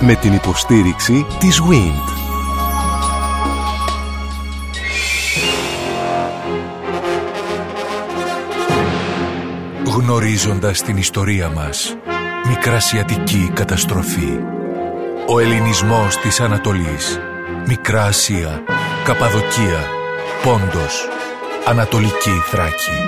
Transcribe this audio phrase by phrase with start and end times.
[0.00, 2.12] Με την υποστήριξη της WIND.
[9.84, 11.96] Γνωρίζοντας την ιστορία μας,
[12.48, 14.38] Μικρασιατική καταστροφή.
[15.28, 17.20] Ο ελληνισμός της Ανατολής.
[17.66, 18.62] Μικρά Ασία,
[19.04, 19.86] Καπαδοκία,
[20.42, 21.08] Πόντος,
[21.66, 22.98] Ανατολική Θράκη.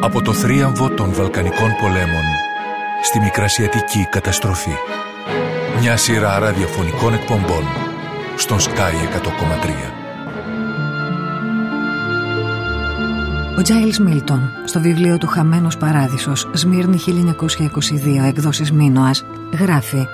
[0.00, 2.24] Από το θρίαμβο των Βαλκανικών πολέμων
[3.02, 4.76] στη Μικρασιατική καταστροφή.
[5.84, 7.64] Μια σειρά ραδιοφωνικών εκπομπών
[8.36, 8.70] στον Sky 100,3.
[13.58, 19.24] Ο Τζάιλς Μίλτον στο βιβλίο του «Χαμένος Παράδεισος» Σμύρνη 1922 εκδόσεις Μίνωας
[19.58, 20.06] γράφει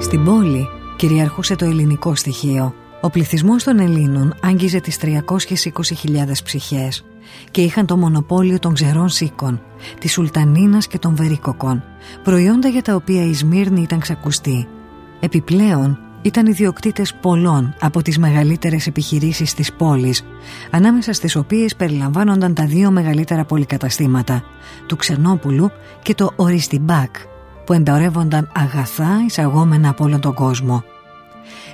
[0.00, 2.74] Στην πόλη κυριαρχούσε το ελληνικό στοιχείο
[3.06, 7.04] ο πληθυσμός των Ελλήνων άγγιζε τις 320.000 ψυχές
[7.50, 9.60] και είχαν το μονοπόλιο των ξερών σίκων,
[9.98, 11.82] της Σουλτανίνας και των Βερίκοκων,
[12.22, 14.68] προϊόντα για τα οποία η Σμύρνη ήταν ξακουστή.
[15.20, 20.22] Επιπλέον, ήταν ιδιοκτήτες πολλών από τις μεγαλύτερες επιχειρήσεις της πόλης,
[20.70, 24.44] ανάμεσα στις οποίες περιλαμβάνονταν τα δύο μεγαλύτερα πολυκαταστήματα,
[24.86, 25.70] του Ξενόπουλου
[26.02, 27.16] και το Οριστιμπάκ,
[27.66, 30.84] που εμπορεύονταν αγαθά εισαγόμενα από όλον τον κόσμο.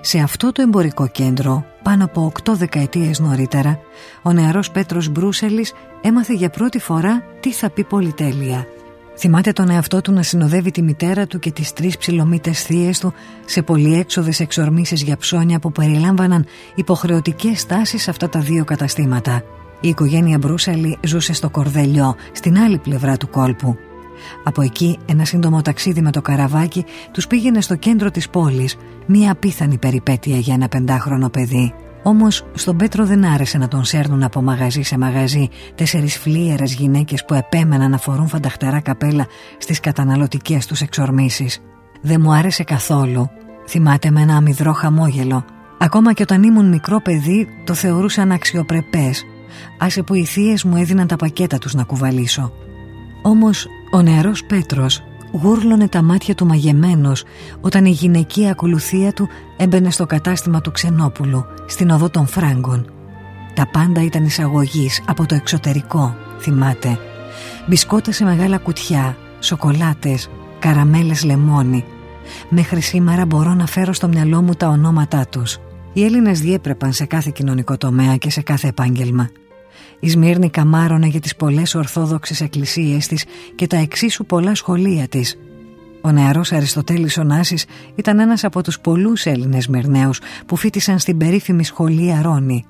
[0.05, 3.79] Σε αυτό το εμπορικό κέντρο, πάνω από οκτώ δεκαετίες νωρίτερα,
[4.23, 8.67] ο νεαρός Πέτρος Μπρούσελης έμαθε για πρώτη φορά τι θα πει πολυτέλεια–
[9.17, 13.13] Θυμάται τον εαυτό του να συνοδεύει τη μητέρα του και τις τρεις ψιλομύτες θείες του
[13.45, 19.43] σε πολυέξοδες εξορμήσεις για ψώνια που περιλάμβαναν υποχρεωτικές στάσεις σε αυτά τα δύο καταστήματα.
[19.81, 23.77] Η οικογένεια Μπρούσαλη ζούσε στο Κορδελιό, στην άλλη πλευρά του κόλπου.
[24.45, 29.33] Από εκεί ένα σύντομο ταξίδι με το καραβάκι τους πήγαινε στο κέντρο της πόλης, μια
[29.33, 31.75] απίθανη περιπέτεια για ένα πεντάχρονο παιδί.
[32.03, 37.25] Όμως στον Πέτρο δεν άρεσε να τον σέρνουν από μαγαζί σε μαγαζί τέσσερις φλίερες γυναίκες
[37.25, 39.27] που επέμεναν να φορούν φανταχτερά καπέλα
[39.59, 41.63] στις καταναλωτικές τους εξορμήσεις.
[42.03, 43.31] Δεν μου άρεσε καθόλου.
[43.69, 45.45] Θυμάται με ένα αμυδρό χαμόγελο.
[45.79, 49.25] Ακόμα και όταν ήμουν μικρό παιδί το θεωρούσαν αξιοπρεπές.
[49.79, 52.53] Άσε που οι θείες μου έδιναν τα πακέτα τους να κουβαλήσω.
[53.23, 55.03] Όμως ο νεαρός Πέτρος
[55.33, 57.25] γούρλωνε τα μάτια του μαγεμένος
[57.61, 62.93] όταν η γυναικεία ακολουθία του έμπαινε στο κατάστημα του Ξενόπουλου, στην οδό των Φράγκων.
[63.55, 66.99] Τα πάντα ήταν εισαγωγής από το εξωτερικό, θυμάται.
[67.69, 71.85] Μπισκότα σε μεγάλα κουτιά, σοκολάτες, καραμέλες λεμόνι.
[72.49, 75.59] Μέχρι σήμερα μπορώ να φέρω στο μυαλό μου τα ονόματά τους.
[75.93, 79.29] Οι Έλληνες διέπρεπαν σε κάθε κοινωνικό τομέα και σε κάθε επάγγελμα.
[80.05, 83.25] Η Σμύρνη καμάρωνε για τις πολλές ορθόδοξες εκκλησίες της
[83.55, 85.39] και τα εξίσου πολλά σχολεία της.
[86.01, 87.65] Ο νεαρός Αριστοτέλης Ωνάσης
[87.95, 92.65] ήταν ένας από τους πολλούς Έλληνες Μυρναίους που φίτησαν στην περίφημη σχολή Αρώνη.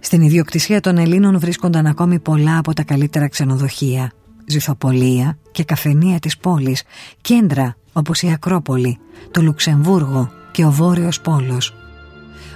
[0.00, 4.10] Στην ιδιοκτησία των Ελλήνων βρίσκονταν ακόμη πολλά από τα καλύτερα ξενοδοχεία,
[4.46, 6.82] ζυθοπολία και καφενεία της πόλης,
[7.20, 8.98] κέντρα όπως η Ακρόπολη,
[9.30, 11.74] το Λουξεμβούργο και ο Βόρειος Πόλος.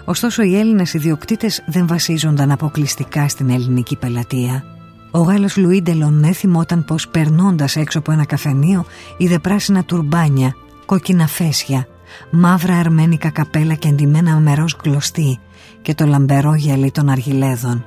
[0.09, 4.65] Ωστόσο οι Έλληνες ιδιοκτήτες δεν βασίζονταν αποκλειστικά στην ελληνική πελατεία.
[5.11, 8.85] Ο Γάλλος Λουί Ντελονέ θυμόταν πως περνώντας έξω από ένα καφενείο
[9.17, 10.55] είδε πράσινα τουρμπάνια,
[10.87, 11.87] κόκκινα φέσια,
[12.31, 15.39] μαύρα αρμένικα καπέλα και εντυμένα με ροζ γλωστή
[15.83, 17.85] και το λαμπερό γυαλί των αργυλέδων.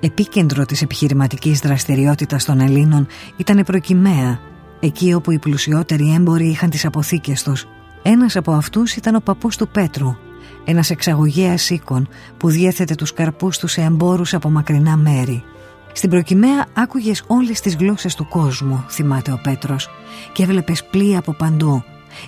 [0.00, 4.38] Επίκεντρο της επιχειρηματικής δραστηριότητας των Ελλήνων ήταν η προκυμαία,
[4.80, 7.66] εκεί όπου οι πλουσιότεροι έμποροι είχαν τις αποθήκες τους.
[8.02, 10.16] Ένας από αυτούς ήταν ο παππούς του Πέτρου,
[10.64, 15.44] ένας εξαγωγέας οίκων που διέθετε τους καρπούς του σε εμπόρους από μακρινά μέρη.
[15.92, 19.90] Στην προκυμαία άκουγες όλες τις γλώσσες του κόσμου, θυμάται ο Πέτρος,
[20.32, 21.82] και έβλεπες πλοία από παντού.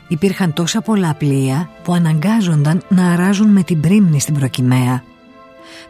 [0.09, 5.03] Υπήρχαν τόσα πολλά πλοία που αναγκάζονταν να αράζουν με την πρίμνη στην προκυμαία.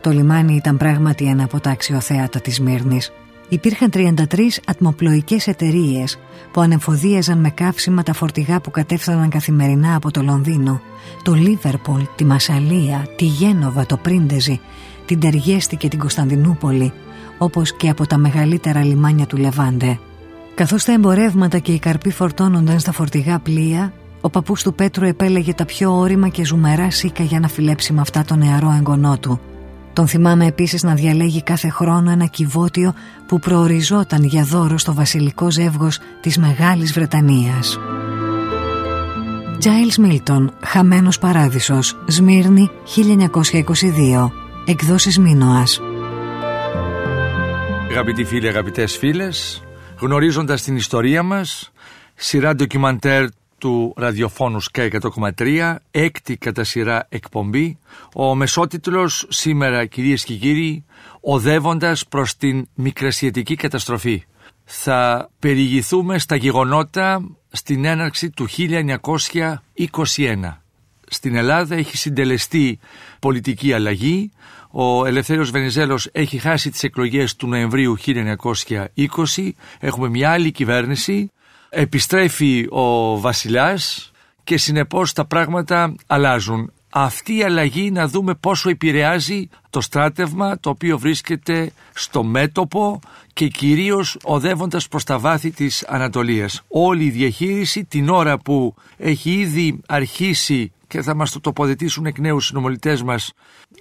[0.00, 3.12] Το λιμάνι ήταν πράγματι ένα από τα αξιοθέατα της Μύρνης
[3.48, 4.22] υπήρχαν 33
[4.66, 6.18] ατμοπλοϊκές εταιρείες
[6.52, 10.80] που ανεφοδίαζαν με καύσιμα τα φορτηγά που κατέφθαναν καθημερινά από το Λονδίνο,
[11.22, 14.60] το Λίβερπολ, τη Μασαλία, τη Γένοβα, το Πρίντεζι,
[15.06, 16.92] την Τεργέστη και την Κωνσταντινούπολη,
[17.38, 19.98] όπως και από τα μεγαλύτερα λιμάνια του Λεβάντε.
[20.54, 25.54] Καθώς τα εμπορεύματα και οι καρποί φορτώνονταν στα φορτηγά πλοία, ο παππούς του Πέτρου επέλεγε
[25.54, 29.40] τα πιο όρημα και ζουμερά σίκα για να φιλέψει με αυτά το νεαρό εγγονό του–
[29.96, 32.94] τον θυμάμαι επίσης να διαλέγει κάθε χρόνο ένα κυβότιο
[33.26, 37.78] που προοριζόταν για δώρο στο βασιλικό ζεύγος της Μεγάλης Βρετανίας.
[39.62, 44.32] Giles Μίλτον, Χαμένος Παράδεισος, Σμύρνη, 1922,
[44.66, 45.80] εκδόσεις Μίνωας.
[47.90, 49.62] Αγαπητοί φίλοι, αγαπητές φίλες,
[50.00, 51.70] γνωρίζοντας την ιστορία μας,
[52.14, 53.26] σειρά ντοκιμαντέρ
[53.58, 54.88] του ραδιοφώνου ΣΚΑ
[55.36, 57.78] 100,3, έκτη κατά σειρά εκπομπή,
[58.14, 60.84] ο μεσότιτλος σήμερα κυρίες και κύριοι,
[61.20, 64.24] οδεύοντας προς την μικρασιατική καταστροφή.
[64.64, 70.60] Θα περιηγηθούμε στα γεγονότα στην έναρξη του 1921.
[71.08, 72.78] Στην Ελλάδα έχει συντελεστεί
[73.18, 74.30] πολιτική αλλαγή.
[74.70, 78.86] Ο Ελευθέριος Βενιζέλος έχει χάσει τις εκλογές του Νοεμβρίου 1920.
[79.80, 81.30] Έχουμε μια άλλη κυβέρνηση.
[81.68, 84.10] Επιστρέφει ο Βασιλιάς
[84.44, 86.72] και συνεπώς τα πράγματα αλλάζουν.
[86.90, 93.00] Αυτή η αλλαγή να δούμε πόσο επηρεάζει το στράτευμα το οποίο βρίσκεται στο μέτωπο
[93.32, 96.62] και κυρίως οδεύοντας προς τα βάθη της Ανατολίας.
[96.68, 102.18] Όλη η διαχείριση την ώρα που έχει ήδη αρχίσει και θα μας το τοποθετήσουν εκ
[102.18, 103.32] νέου συνομιλητές μας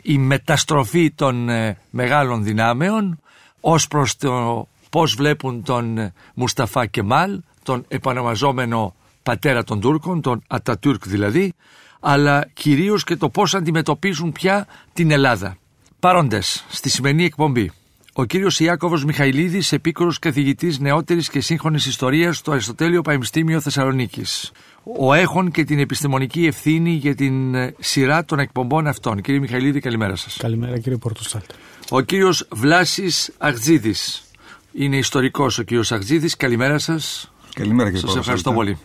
[0.02, 3.20] η μεταστροφή των ε, μεγάλων δυνάμεων
[3.62, 10.44] ως προς το πώς βλέπουν τον ε, Μουσταφά Κεμάλ, τον επαναμαζόμενο πατέρα των Τούρκων, τον
[10.48, 11.54] Ατατούρκ δηλαδή,
[12.00, 15.58] αλλά κυρίως και το πώς αντιμετωπίζουν πια την Ελλάδα.
[16.00, 17.72] Παρόντες στη σημερινή εκπομπή.
[18.14, 24.52] Ο κύριος Ιάκωβος Μιχαηλίδης, επίκορος καθηγητής νεότερης και σύγχρονης ιστορίας στο Αριστοτέλειο Πανεπιστήμιο Θεσσαλονίκης.
[25.00, 29.22] Ο έχων και την επιστημονική ευθύνη για την ε, σειρά των εκπομπών αυτών.
[29.22, 30.38] Κύριε Μιχαηλίδη, καλημέρα σας.
[30.38, 31.56] Καλημέρα κύριε Πορτοστάλτη.
[31.90, 34.24] Ο κύριος Βλάσης Αγτζίδης.
[34.72, 36.36] Είναι ιστορικός ο κύριος Αγτζίδης.
[36.36, 37.32] Καλημέρα σας.
[37.56, 38.78] Καλημέρα κύριε Σας ευχαριστώ πολύ.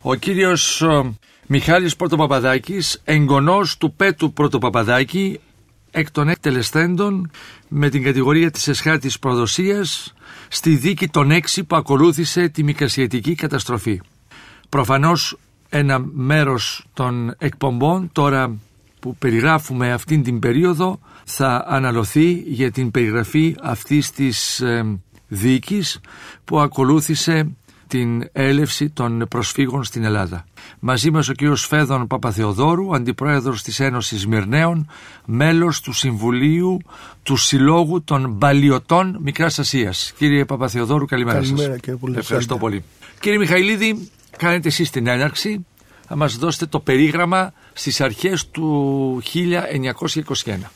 [0.00, 0.84] Ο κύριος
[1.46, 5.40] Μιχάλης Πρωτοπαπαδάκης, εγγονός του Πέτου Πρωτοπαπαδάκη,
[5.90, 7.30] εκ των εκτελεστέντων
[7.68, 10.14] με την κατηγορία της εσχάτης προδοσίας
[10.48, 14.00] στη δίκη των έξι που ακολούθησε τη Μικρασιατική καταστροφή.
[14.68, 15.38] Προφανώς
[15.68, 18.56] ένα μέρος των εκπομπών τώρα
[19.00, 24.98] που περιγράφουμε αυτήν την περίοδο θα αναλωθεί για την περιγραφή αυτής της ε,
[25.28, 26.00] δίκης
[26.44, 27.56] που ακολούθησε
[27.92, 30.44] την έλευση των προσφύγων στην Ελλάδα.
[30.78, 34.90] Μαζί μας ο κύριος Φέδων Παπαθεοδόρου, αντιπρόεδρος της Ένωσης Μυρναίων,
[35.24, 36.78] μέλος του Συμβουλίου
[37.22, 40.12] του Συλλόγου των Μπαλιωτών Μικράς Ασίας.
[40.16, 41.80] Κύριε Παπαθεοδόρου, καλημέρα, Καλημέρα σας.
[41.80, 42.24] κύριε Πουλεσάντη.
[42.24, 42.84] Ευχαριστώ πολύ.
[43.20, 45.66] Κύριε Μιχαηλίδη, κάνετε εσείς την έναρξη.
[46.06, 50.70] Θα μας δώσετε το περίγραμμα στις αρχές του 1921.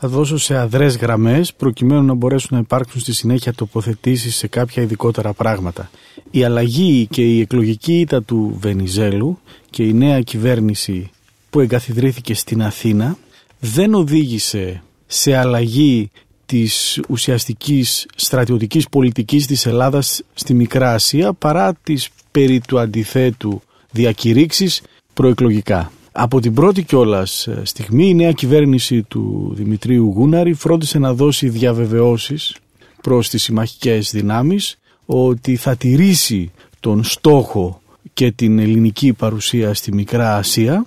[0.00, 4.82] Θα δώσω σε αδρές γραμμές προκειμένου να μπορέσουν να υπάρξουν στη συνέχεια τοποθετήσεις σε κάποια
[4.82, 5.90] ειδικότερα πράγματα.
[6.30, 9.38] Η αλλαγή και η εκλογική ήττα του Βενιζέλου
[9.70, 11.10] και η νέα κυβέρνηση
[11.50, 13.16] που εγκαθιδρύθηκε στην Αθήνα
[13.60, 16.10] δεν οδήγησε σε αλλαγή
[16.46, 24.82] της ουσιαστικής στρατιωτικής πολιτικής της Ελλάδας στη Μικρά Ασία παρά τις περί του αντιθέτου διακηρύξεις
[25.14, 25.92] προεκλογικά.
[26.20, 32.56] Από την πρώτη κιόλας στιγμή η νέα κυβέρνηση του Δημητρίου Γούναρη φρόντισε να δώσει διαβεβαιώσεις
[33.02, 36.50] προς τις συμμαχικές δυνάμεις ότι θα τηρήσει
[36.80, 37.80] τον στόχο
[38.14, 40.86] και την ελληνική παρουσία στη Μικρά Ασία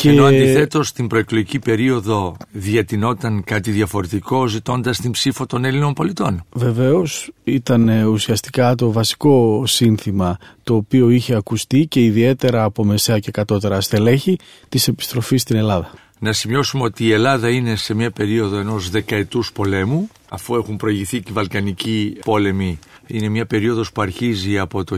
[0.00, 0.08] Και...
[0.10, 6.44] Ενώ αντιθέτως στην προεκλογική περίοδο διατηνόταν κάτι διαφορετικό ζητώντας την ψήφο των Έλληνων πολιτών.
[6.52, 13.18] Βεβαίως ήταν ε, ουσιαστικά το βασικό σύνθημα το οποίο είχε ακουστεί και ιδιαίτερα από μεσαία
[13.18, 14.38] και κατώτερα στελέχη
[14.68, 15.90] της επιστροφής στην Ελλάδα.
[16.18, 21.20] Να σημειώσουμε ότι η Ελλάδα είναι σε μια περίοδο ενός δεκαετούς πολέμου αφού έχουν προηγηθεί
[21.20, 24.96] και οι Βαλκανικοί πόλεμοι είναι μια περίοδος που αρχίζει από το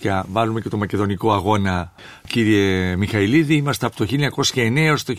[0.00, 1.92] 1900, βάλουμε και το Μακεδονικό αγώνα
[2.26, 4.06] κύριε Μιχαηλίδη, είμαστε από το
[4.54, 5.14] 1909 έως το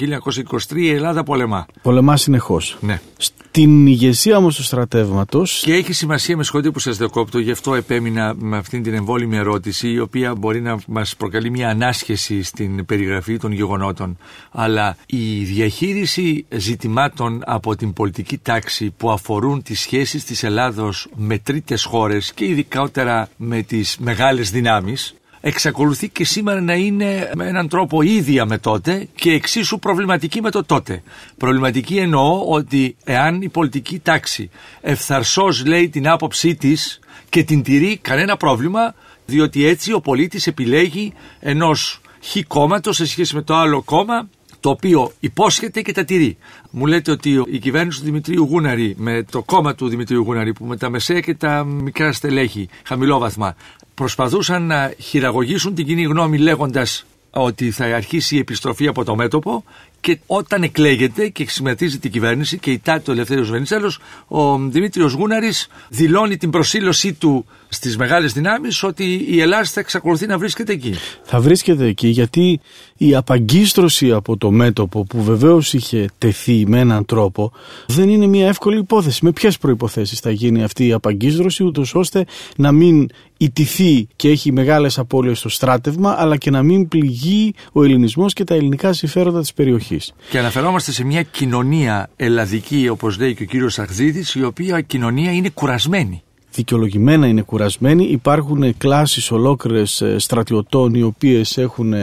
[0.70, 1.66] 1923 η Ελλάδα πολεμά.
[1.82, 2.78] Πολεμά συνεχώς.
[2.82, 3.02] Ναι.
[3.18, 5.62] Στην ηγεσία όμως του στρατεύματος...
[5.64, 9.38] Και έχει σημασία με σχόλια που σας δεκόπτω, γι' αυτό επέμεινα με αυτήν την εμβόλυμη
[9.38, 14.18] ερώτηση, η οποία μπορεί να μας προκαλεί μια ανάσχεση στην περιγραφή των γεγονότων.
[14.52, 21.38] Αλλά η διαχείριση ζητημάτων από την πολιτική τάξη που αφορούν τις σχέσεις της Ελλάδος με
[21.38, 27.68] τρίτες χώρες και ειδικότερα με τις μεγάλες δυνάμεις, εξακολουθεί και σήμερα να είναι με έναν
[27.68, 31.04] τρόπο ίδια με τότε και εξίσου προβληματική με το τότε.
[31.38, 34.50] Προβληματική εννοώ ότι εάν η πολιτική τάξη
[34.82, 38.96] ευθαρσώς λέει την άποψή της και την τηρεί κανένα πρόβλημα
[39.26, 44.70] διότι έτσι ο πολίτης επιλέγει ενός χ κόμματος σε σχέση με το άλλο κόμμα το
[44.70, 46.38] οποίο υπόσχεται και τα τηρεί.
[46.70, 50.66] Μου λέτε ότι η κυβέρνηση του Δημητρίου Γούναρη με το κόμμα του Δημητρίου Γούναρη που
[50.66, 53.56] με τα μεσαία και τα μικρά στελέχη, χαμηλόβαθμα,
[53.94, 59.64] προσπαθούσαν να χειραγωγήσουν την κοινή γνώμη λέγοντας ότι θα αρχίσει η επιστροφή από το μέτωπο
[60.08, 65.14] και όταν εκλέγεται και συμμετείζει την κυβέρνηση και η τάτη του Ελευθέριος Βενιζέλος, ο Δημήτριος
[65.14, 70.74] Γούναρης δηλώνει την προσήλωσή του στις μεγάλες δυνάμεις ότι η Ελλάδα θα εξακολουθεί να βρίσκεται
[70.74, 70.96] εκεί.
[71.24, 72.60] Θα βρίσκεται εκεί γιατί
[72.98, 77.52] η απαγκίστρωση από το μέτωπο που βεβαίως είχε τεθεί με έναν τρόπο
[77.88, 79.26] δεν είναι μια εύκολη υπόθεση.
[79.26, 84.52] Με ποιες προϋποθέσεις θα γίνει αυτή η απαγκίστρωση ούτως ώστε να μην ιτηθεί και έχει
[84.52, 89.40] μεγάλες απώλειες στο στράτευμα αλλά και να μην πληγεί ο ελληνισμός και τα ελληνικά συμφέροντα
[89.40, 89.54] της
[89.98, 90.14] περιοχής.
[90.30, 95.32] Και αναφερόμαστε σε μια κοινωνία ελλαδική όπως λέει και ο κύριος Αχζίδης η οποία κοινωνία
[95.32, 96.22] είναι κουρασμένη.
[96.54, 98.04] δικαιολογημένα είναι κουρασμένοι.
[98.04, 101.94] Υπάρχουν κλάσεις ολόκληρες ε, στρατιωτών οι οποίες έχουν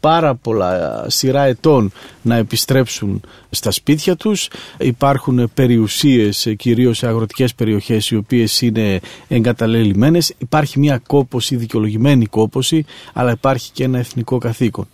[0.00, 3.20] πάρα πολλά σειρά ετών να επιστρέψουν
[3.50, 4.48] στα σπίτια τους.
[4.78, 10.34] Υπάρχουν περιουσίες κυρίως σε αγροτικές περιοχές οι οποίες είναι εγκαταλελειμμένες.
[10.38, 14.88] Υπάρχει μια κόποση, δικαιολογημένη κόποση, αλλά υπάρχει και ένα εθνικό καθήκον.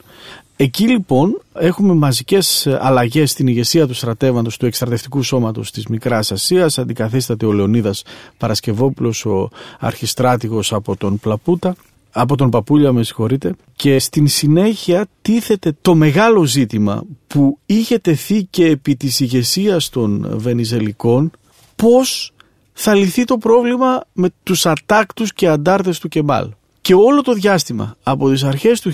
[0.59, 6.79] Εκεί λοιπόν έχουμε μαζικές αλλαγές στην ηγεσία του στρατεύματος του εκστρατευτικού σώματος της Μικράς Ασίας.
[6.79, 8.03] Αντικαθίσταται ο Λεωνίδας
[8.39, 9.49] Παρασκευόπουλος, ο
[9.79, 11.77] αρχιστράτηγος από τον Πλαπούτα
[12.19, 18.45] από τον Παπούλια με συγχωρείτε και στην συνέχεια τίθεται το μεγάλο ζήτημα που είχε τεθεί
[18.45, 21.31] και επί της ηγεσίας των Βενιζελικών
[21.77, 22.33] πώς
[22.73, 26.51] θα λυθεί το πρόβλημα με τους ατάκτους και αντάρτες του Κεμάλ.
[26.81, 28.91] Και όλο το διάστημα από τις αρχές του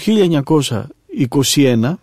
[1.19, 1.95] 1921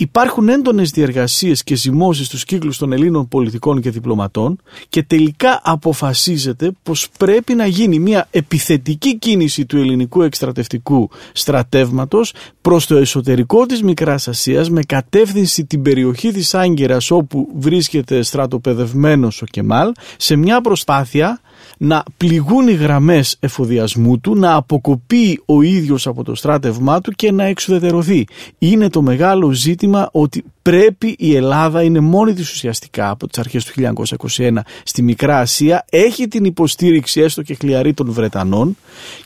[0.00, 6.72] Υπάρχουν έντονες διεργασίες και ζυμώσεις στους κύκλους των Ελλήνων πολιτικών και διπλωματών και τελικά αποφασίζεται
[6.82, 13.82] πως πρέπει να γίνει μια επιθετική κίνηση του ελληνικού εκστρατευτικού στρατεύματος προς το εσωτερικό της
[13.82, 20.60] Μικράς Ασίας με κατεύθυνση την περιοχή της Άγκυρας όπου βρίσκεται στρατοπεδευμένος ο Κεμάλ σε μια
[20.60, 21.40] προσπάθεια
[21.82, 27.32] να πληγούν οι γραμμές εφοδιασμού του, να αποκοπεί ο ίδιος από το στράτευμά του και
[27.32, 28.26] να εξουδετερωθεί.
[28.58, 33.64] Είναι το μεγάλο ζήτημα ότι πρέπει η Ελλάδα, είναι μόνη της ουσιαστικά από τις αρχές
[33.64, 33.94] του
[34.28, 38.76] 1921 στη Μικρά Ασία, έχει την υποστήριξη έστω και χλιαρή των Βρετανών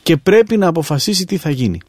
[0.02, 1.80] και πρέπει να αποφασίσει τι θα γίνει.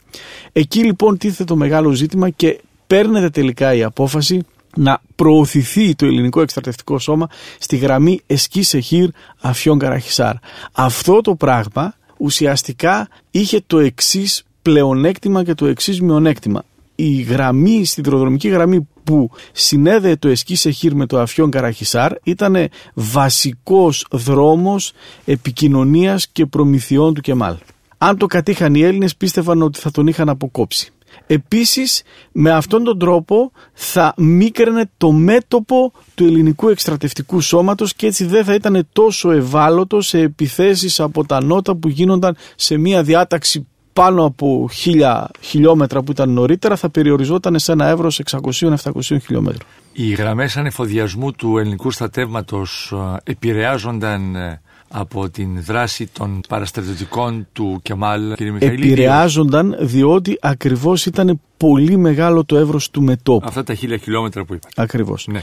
[0.51, 4.41] Εκεί λοιπόν τίθεται το μεγάλο ζήτημα και παίρνεται τελικά η απόφαση
[4.75, 7.29] να προωθηθεί το ελληνικό εκστρατευτικό σώμα
[7.59, 9.09] στη γραμμή Εσκή Σεχίρ
[9.41, 10.35] Αφιόν Καραχισάρ.
[10.71, 16.63] Αυτό το πράγμα ουσιαστικά είχε το εξής πλεονέκτημα και το εξής μειονέκτημα.
[16.95, 22.55] Η γραμμή, στην τροδρομική γραμμή που συνέδεε το Εσκή Σεχίρ με το Αφιόν Καραχισάρ ήταν
[22.93, 24.91] βασικός δρόμος
[25.25, 27.55] επικοινωνίας και προμηθειών του Κεμάλ.
[27.97, 30.93] Αν το κατήχαν οι Έλληνες πίστευαν ότι θα τον είχαν αποκόψει.
[31.27, 38.25] Επίσης με αυτόν τον τρόπο θα μίκραινε το μέτωπο του ελληνικού εκστρατευτικού σώματος και έτσι
[38.25, 43.67] δεν θα ήταν τόσο ευάλωτο σε επιθέσεις από τα νότα που γίνονταν σε μια διάταξη
[43.93, 49.67] πάνω από χίλια χιλιόμετρα που ήταν νωρίτερα θα περιοριζόταν σε ένα εύρος 600-700 χιλιόμετρων.
[49.93, 57.79] Οι γραμμές ανεφοδιασμού του ελληνικού στρατεύματος ε, επηρεάζονταν ε, από την δράση των παραστρατιωτικών του
[57.83, 58.81] Κεμάλ, κύριε Μιχαήλ.
[58.81, 63.45] Επηρεάζονταν διότι ακριβώς ήταν πολύ μεγάλο το εύρος του μετόπου.
[63.47, 64.67] Αυτά τα χίλια χιλιόμετρα που είπα.
[64.75, 65.27] Ακριβώς.
[65.31, 65.41] Ναι.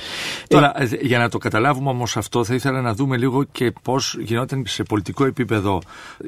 [0.49, 4.17] Τώρα, ε, για να το καταλάβουμε όμως αυτό, θα ήθελα να δούμε λίγο και πώς
[4.21, 5.81] γινόταν σε πολιτικό επίπεδο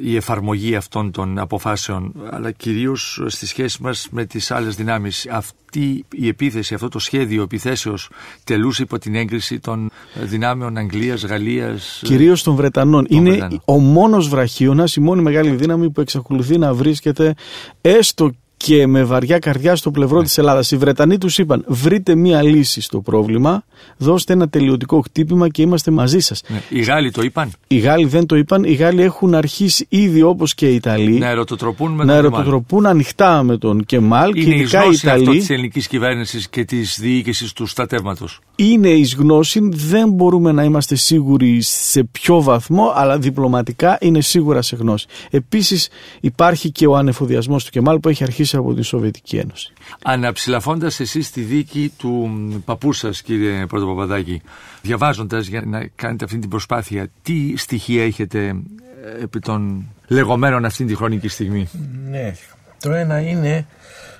[0.03, 5.27] η εφαρμογή αυτών των αποφάσεων, αλλά κυρίως στη σχέση μας με τις άλλες δυνάμεις.
[5.31, 8.09] Αυτή η επίθεση, αυτό το σχέδιο επιθέσεως
[8.45, 9.91] τελούσε υπό την έγκριση των
[10.23, 12.01] δυνάμεων Αγγλίας, Γαλλίας...
[12.05, 13.07] Κυρίως των Βρετανών.
[13.09, 17.35] Είναι ο μόνος βραχίωνας, η μόνη μεγάλη δύναμη που εξακολουθεί να βρίσκεται
[17.81, 18.31] έστω
[18.65, 20.25] και με βαριά καρδιά στο πλευρό ναι.
[20.25, 20.71] της Ελλάδας.
[20.71, 23.65] Οι Βρετανοί τους είπαν βρείτε μία λύση στο πρόβλημα,
[23.97, 26.43] δώστε ένα τελειωτικό χτύπημα και είμαστε μαζί σας.
[26.49, 26.63] Ναι.
[26.69, 27.51] Οι Γάλλοι το είπαν.
[27.67, 28.65] Οι Γάλλοι δεν το είπαν.
[28.65, 33.43] Οι Γάλλοι έχουν αρχίσει ήδη όπως και οι Ιταλοί να ερωτοτροπούν, με να ερωτοτροπούν ανοιχτά
[33.43, 35.21] με τον Κεμάλ Είναι και ειδικά η οι Ιταλοί.
[35.21, 38.41] αυτός της ελληνικής κυβέρνησης και της διοίκησης του στρατεύματος.
[38.57, 44.63] Είναι εις γνώση, δεν μπορούμε να είμαστε σίγουροι σε ποιο βαθμό, αλλά διπλωματικά είναι σίγουρα
[44.63, 45.07] σε γνώση.
[45.31, 45.89] Επίσης
[46.21, 49.73] υπάρχει και ο ανεφοδιασμός του Κεμάλ που έχει αρχίσει από την Σοβιετική Ένωση.
[50.05, 52.31] Αναψηλαφώντα εσείς τη δίκη του
[52.65, 54.43] παππού σας, κύριε Πρωτοπαπαδάκη,
[54.83, 60.85] διαβάζοντας για να κάνετε αυτή την προσπάθεια, τι στοιχεία έχετε ε, επί των λεγόμενων αυτή
[60.85, 61.69] τη χρονική στιγμή;
[62.11, 62.35] Ναι.
[62.81, 63.67] Το ένα είναι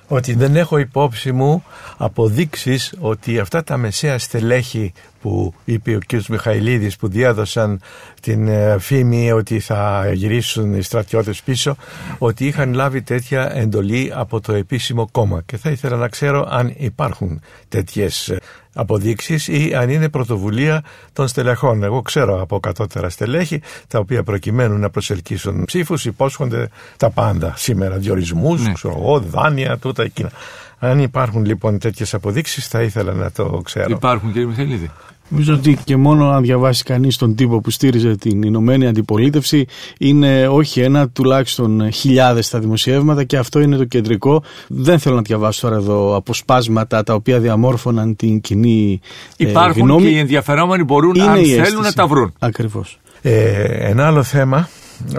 [0.07, 1.63] ότι δεν έχω υπόψη μου
[1.97, 4.93] αποδείξεις ότι αυτά τα μεσαία στελέχη
[5.25, 6.27] που είπε ο κ.
[6.27, 7.81] Μιχαηλίδης που διέδωσαν
[8.21, 11.75] την ε, φήμη ότι θα γυρίσουν οι στρατιώτες πίσω
[12.17, 16.73] ότι είχαν λάβει τέτοια εντολή από το επίσημο κόμμα και θα ήθελα να ξέρω αν
[16.77, 18.39] υπάρχουν τέτοιες ε,
[18.73, 21.83] αποδείξεις ή αν είναι πρωτοβουλία των στελεχών.
[21.83, 27.97] Εγώ ξέρω από κατώτερα στελέχη τα οποία προκειμένου να προσελκύσουν ψήφους υπόσχονται τα πάντα σήμερα,
[27.97, 28.73] διορισμούς, ναι.
[28.73, 30.31] ξέρω δάνεια, τούτα εκείνα.
[30.79, 33.89] Αν υπάρχουν λοιπόν τέτοιες αποδείξεις θα ήθελα να το ξέρω.
[33.89, 34.91] Υπάρχουν κύριε Μιχαηλίδη.
[35.29, 39.65] Νομίζω ότι και μόνο αν διαβάσει κανείς τον τύπο που στήριζε την Ηνωμένη Αντιπολίτευση
[39.99, 44.43] είναι όχι ένα, τουλάχιστον χιλιάδες τα δημοσιεύματα και αυτό είναι το κεντρικό.
[44.67, 48.99] Δεν θέλω να διαβάσω τώρα εδώ αποσπάσματα τα οποία διαμόρφωναν την κοινή
[49.37, 50.01] ε, Υπάρχουν γνώμη.
[50.01, 51.81] και οι ενδιαφερόμενοι μπορούν, Είναι αν η θέλουν, αίσθηση.
[51.81, 52.33] να τα βρουν.
[52.39, 52.99] Ακριβώς.
[53.21, 54.69] Ε, ένα άλλο θέμα,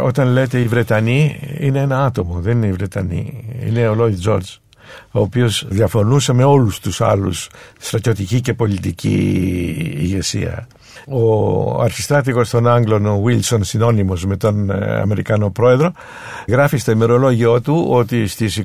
[0.02, 3.44] όταν λέτε οι Βρετανοί, είναι ένα άτομο, δεν είναι οι Βρετανοί.
[3.68, 4.48] Είναι ο Λόιτ Τζόρτζ,
[5.10, 9.14] ο οποίος διαφωνούσε με όλους τους άλλους στρατιωτική και πολιτική
[9.98, 10.66] ηγεσία.
[11.08, 15.92] Ο αρχιστράτηγος των Άγγλων, ο Βίλσον, συνώνυμος με τον ε, Αμερικανό πρόεδρο,
[16.48, 18.64] γράφει στο ημερολόγιο του ότι στις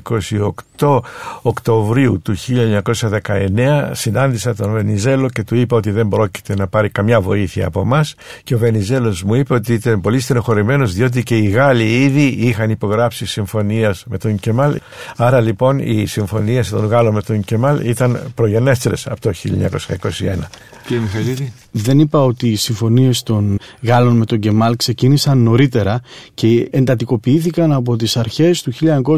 [0.78, 1.00] 28
[1.42, 7.20] Οκτωβρίου του 1919 συνάντησα τον Βενιζέλο και του είπα ότι δεν πρόκειται να πάρει καμιά
[7.20, 11.48] βοήθεια από εμάς και ο Βενιζέλος μου είπε ότι ήταν πολύ στενοχωρημένος διότι και οι
[11.48, 14.78] Γάλλοι ήδη είχαν υπογράψει συμφωνία με τον Κεμάλ.
[15.16, 20.38] Άρα λοιπόν οι συμφωνίες των Γάλλων με τον Κεμάλ ήταν προγενέστερες από το 1921.
[20.86, 21.52] Κύριε Μιχαηλίδη.
[21.70, 26.00] Δεν είπα ότι οι συμφωνίες των Γάλλων με τον Κεμάλ ξεκίνησαν νωρίτερα
[26.34, 28.72] και εντατικοποιήθηκαν από τις αρχές του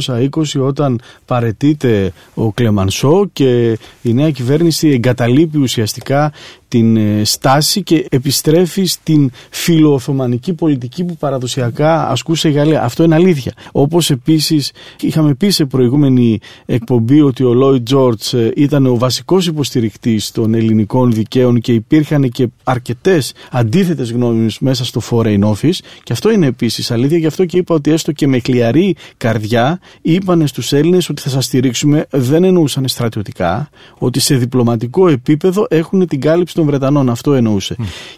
[0.07, 0.29] 1920
[0.61, 6.33] όταν παρετείται ο Κλεμανσό και η νέα κυβέρνηση εγκαταλείπει ουσιαστικά
[6.75, 12.83] την ε, στάση και επιστρέφει στην φιλοοθωμανική πολιτική που παραδοσιακά ασκούσε η Γαλλία.
[12.83, 13.53] Αυτό είναι αλήθεια.
[13.73, 19.47] Όπως επίσης είχαμε πει σε προηγούμενη εκπομπή ότι ο Λόιτ Τζόρτς ε, ήταν ο βασικός
[19.47, 26.13] υποστηρικτής των ελληνικών δικαίων και υπήρχαν και αρκετές αντίθετες γνώμες μέσα στο Foreign Office και
[26.13, 27.19] αυτό είναι επίσης αλήθεια.
[27.19, 31.29] Γι' αυτό και είπα ότι έστω και με χλιαρή καρδιά είπαν στους Έλληνες ότι θα
[31.29, 32.07] σας στηρίξουμε.
[32.11, 37.11] Δεν εννοούσαν στρατιωτικά, ότι σε διπλωματικό επίπεδο έχουν την κάλυψη των των Βρετανών.
[37.11, 37.77] Αυτό εννοούσε.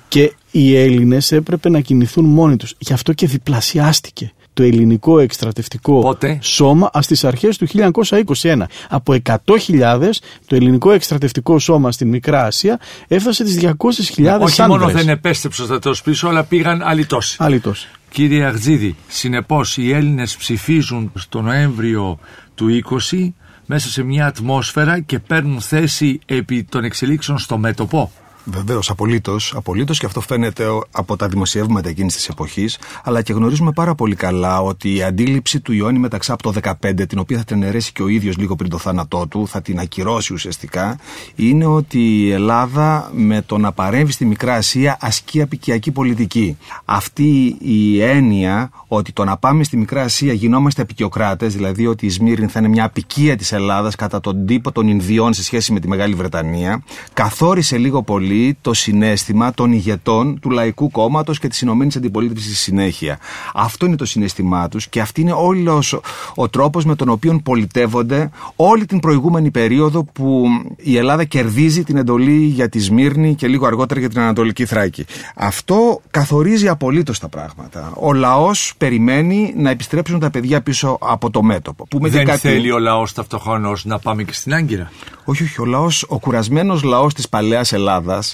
[0.09, 2.75] Και οι Έλληνες έπρεπε να κινηθούν μόνοι τους.
[2.79, 8.63] Γι' αυτό και διπλασιάστηκε το ελληνικό εκστρατευτικό Πότε; σώμα στις αρχές του 1921.
[8.89, 10.11] Από 100.000
[10.47, 14.59] το ελληνικό εκστρατευτικό σώμα στην Μικρά Ασία έφτασε τις 200.000 Όχι άνδρες.
[14.67, 17.37] μόνο δεν επέστρεψε ο στρατός πίσω, αλλά πήγαν άλλοι τόσοι.
[17.41, 17.89] Άλλη τόση.
[18.11, 22.19] Κύριε Αγτζίδη, συνεπώς οι Έλληνες ψηφίζουν στο Νοέμβριο
[22.55, 23.29] του 20
[23.67, 28.13] μέσα σε μια ατμόσφαιρα και παίρνουν θέση επί των εξελίξεων στο μέτωπο;
[28.51, 29.53] Βεβαίως, απολύτως.
[29.57, 32.79] Απολύτως και αυτό φαίνεται από τα δημοσιεύματα εκείνης της εποχής.
[33.05, 37.07] Αλλά και γνωρίζουμε πάρα πολύ καλά ότι η αντίληψη του Ιωάννη Μεταξά από το 15,
[37.07, 39.79] την οποία θα την αιρέσει και ο ίδιος λίγο πριν το θάνατό του, θα την
[39.79, 40.99] ακυρώσει ουσιαστικά,
[41.35, 46.57] είναι ότι η Ελλάδα με το να παρέμβει στη Μικρά Ασία ασκεί απικιακή πολιτική.
[46.85, 52.11] Αυτή η έννοια ότι το να πάμε στη Μικρά Ασία γινόμαστε απεικιοκράτες, δηλαδή ότι η
[52.11, 55.81] Σμύρνη θα είναι μια απικία της Ελλάδας κατά τον τύπο των Ινδιών σε σχέση με
[55.81, 61.61] τη Μεγάλη Βρετανία, καθόρισε λίγο πολύ το συνέστημα των ηγετών του Λαϊκού Κόμματος και της
[61.61, 63.19] Ηνωμένης Αντιπολίτευσης στη συνέχεια.
[63.55, 66.01] Αυτό είναι το συνέστημά τους και αυτή είναι όλος
[66.35, 70.45] ο τρόπος με τον οποίο πολιτεύονται όλη την προηγούμενη περίοδο που
[70.77, 75.05] η Ελλάδα κερδίζει την εντολή για τη Σμύρνη και λίγο αργότερα για την Ανατολική Θράκη.
[75.37, 77.93] Αυτό καθορίζει απολύτως τα πράγματα.
[78.01, 81.87] Ο λαός περιμένει να επιστρέψουν τα παιδιά πίσω από το μέτωπο.
[81.91, 84.91] Που με Δεν δεκαετή- θέλει ο λαός ταυτοχρόνως να πάμε και στην Άγκυρα;
[85.25, 85.61] όχι, όχι.
[85.61, 88.26] Ο λαός, ο κουρασμένος λαός της παλαιάς Ελλάδας,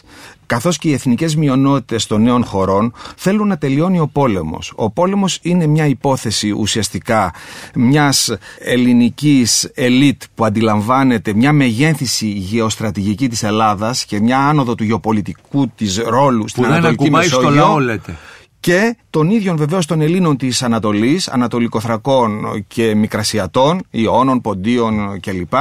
[0.47, 4.73] καθώς και οι εθνικές μειονότητες των νέων χωρών, θέλουν να τελειώνει ο πόλεμος.
[4.77, 7.35] Ο πόλεμος είναι μια υπόθεση ουσιαστικά
[7.75, 15.69] μιας ελληνικής ελίτ που αντιλαμβάνεται μια μεγέθυνση γεωστρατηγική της Ελλάδας και μια άνοδο του γεωπολιτικού
[15.69, 18.17] της ρόλου στην Που δεν Ανατολική ακουμπάει στο Μεσόγειο λαό, λέτε.
[18.63, 25.53] Και των ίδιων βεβαίως των Ελλήνων της Ανατολής, Ανατολικοθρακών και Μικρασιατών, Ιώνων, Ποντίων κλπ.,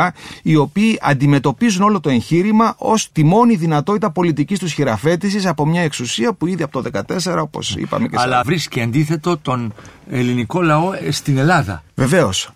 [0.42, 5.82] οι οποίοι αντιμετωπίζουν όλο το εγχείρημα ως τη μόνη δυνατότητα πολιτικής τους χειραφέτησης από μια
[5.82, 6.90] εξουσία που ήδη από το
[7.26, 9.74] 2014, όπως είπαμε και Αλλά βρίσκει αντίθετο τον
[10.10, 11.84] ελληνικό λαό ε, στην Ελλάδα.
[11.96, 12.52] Βεβαίως.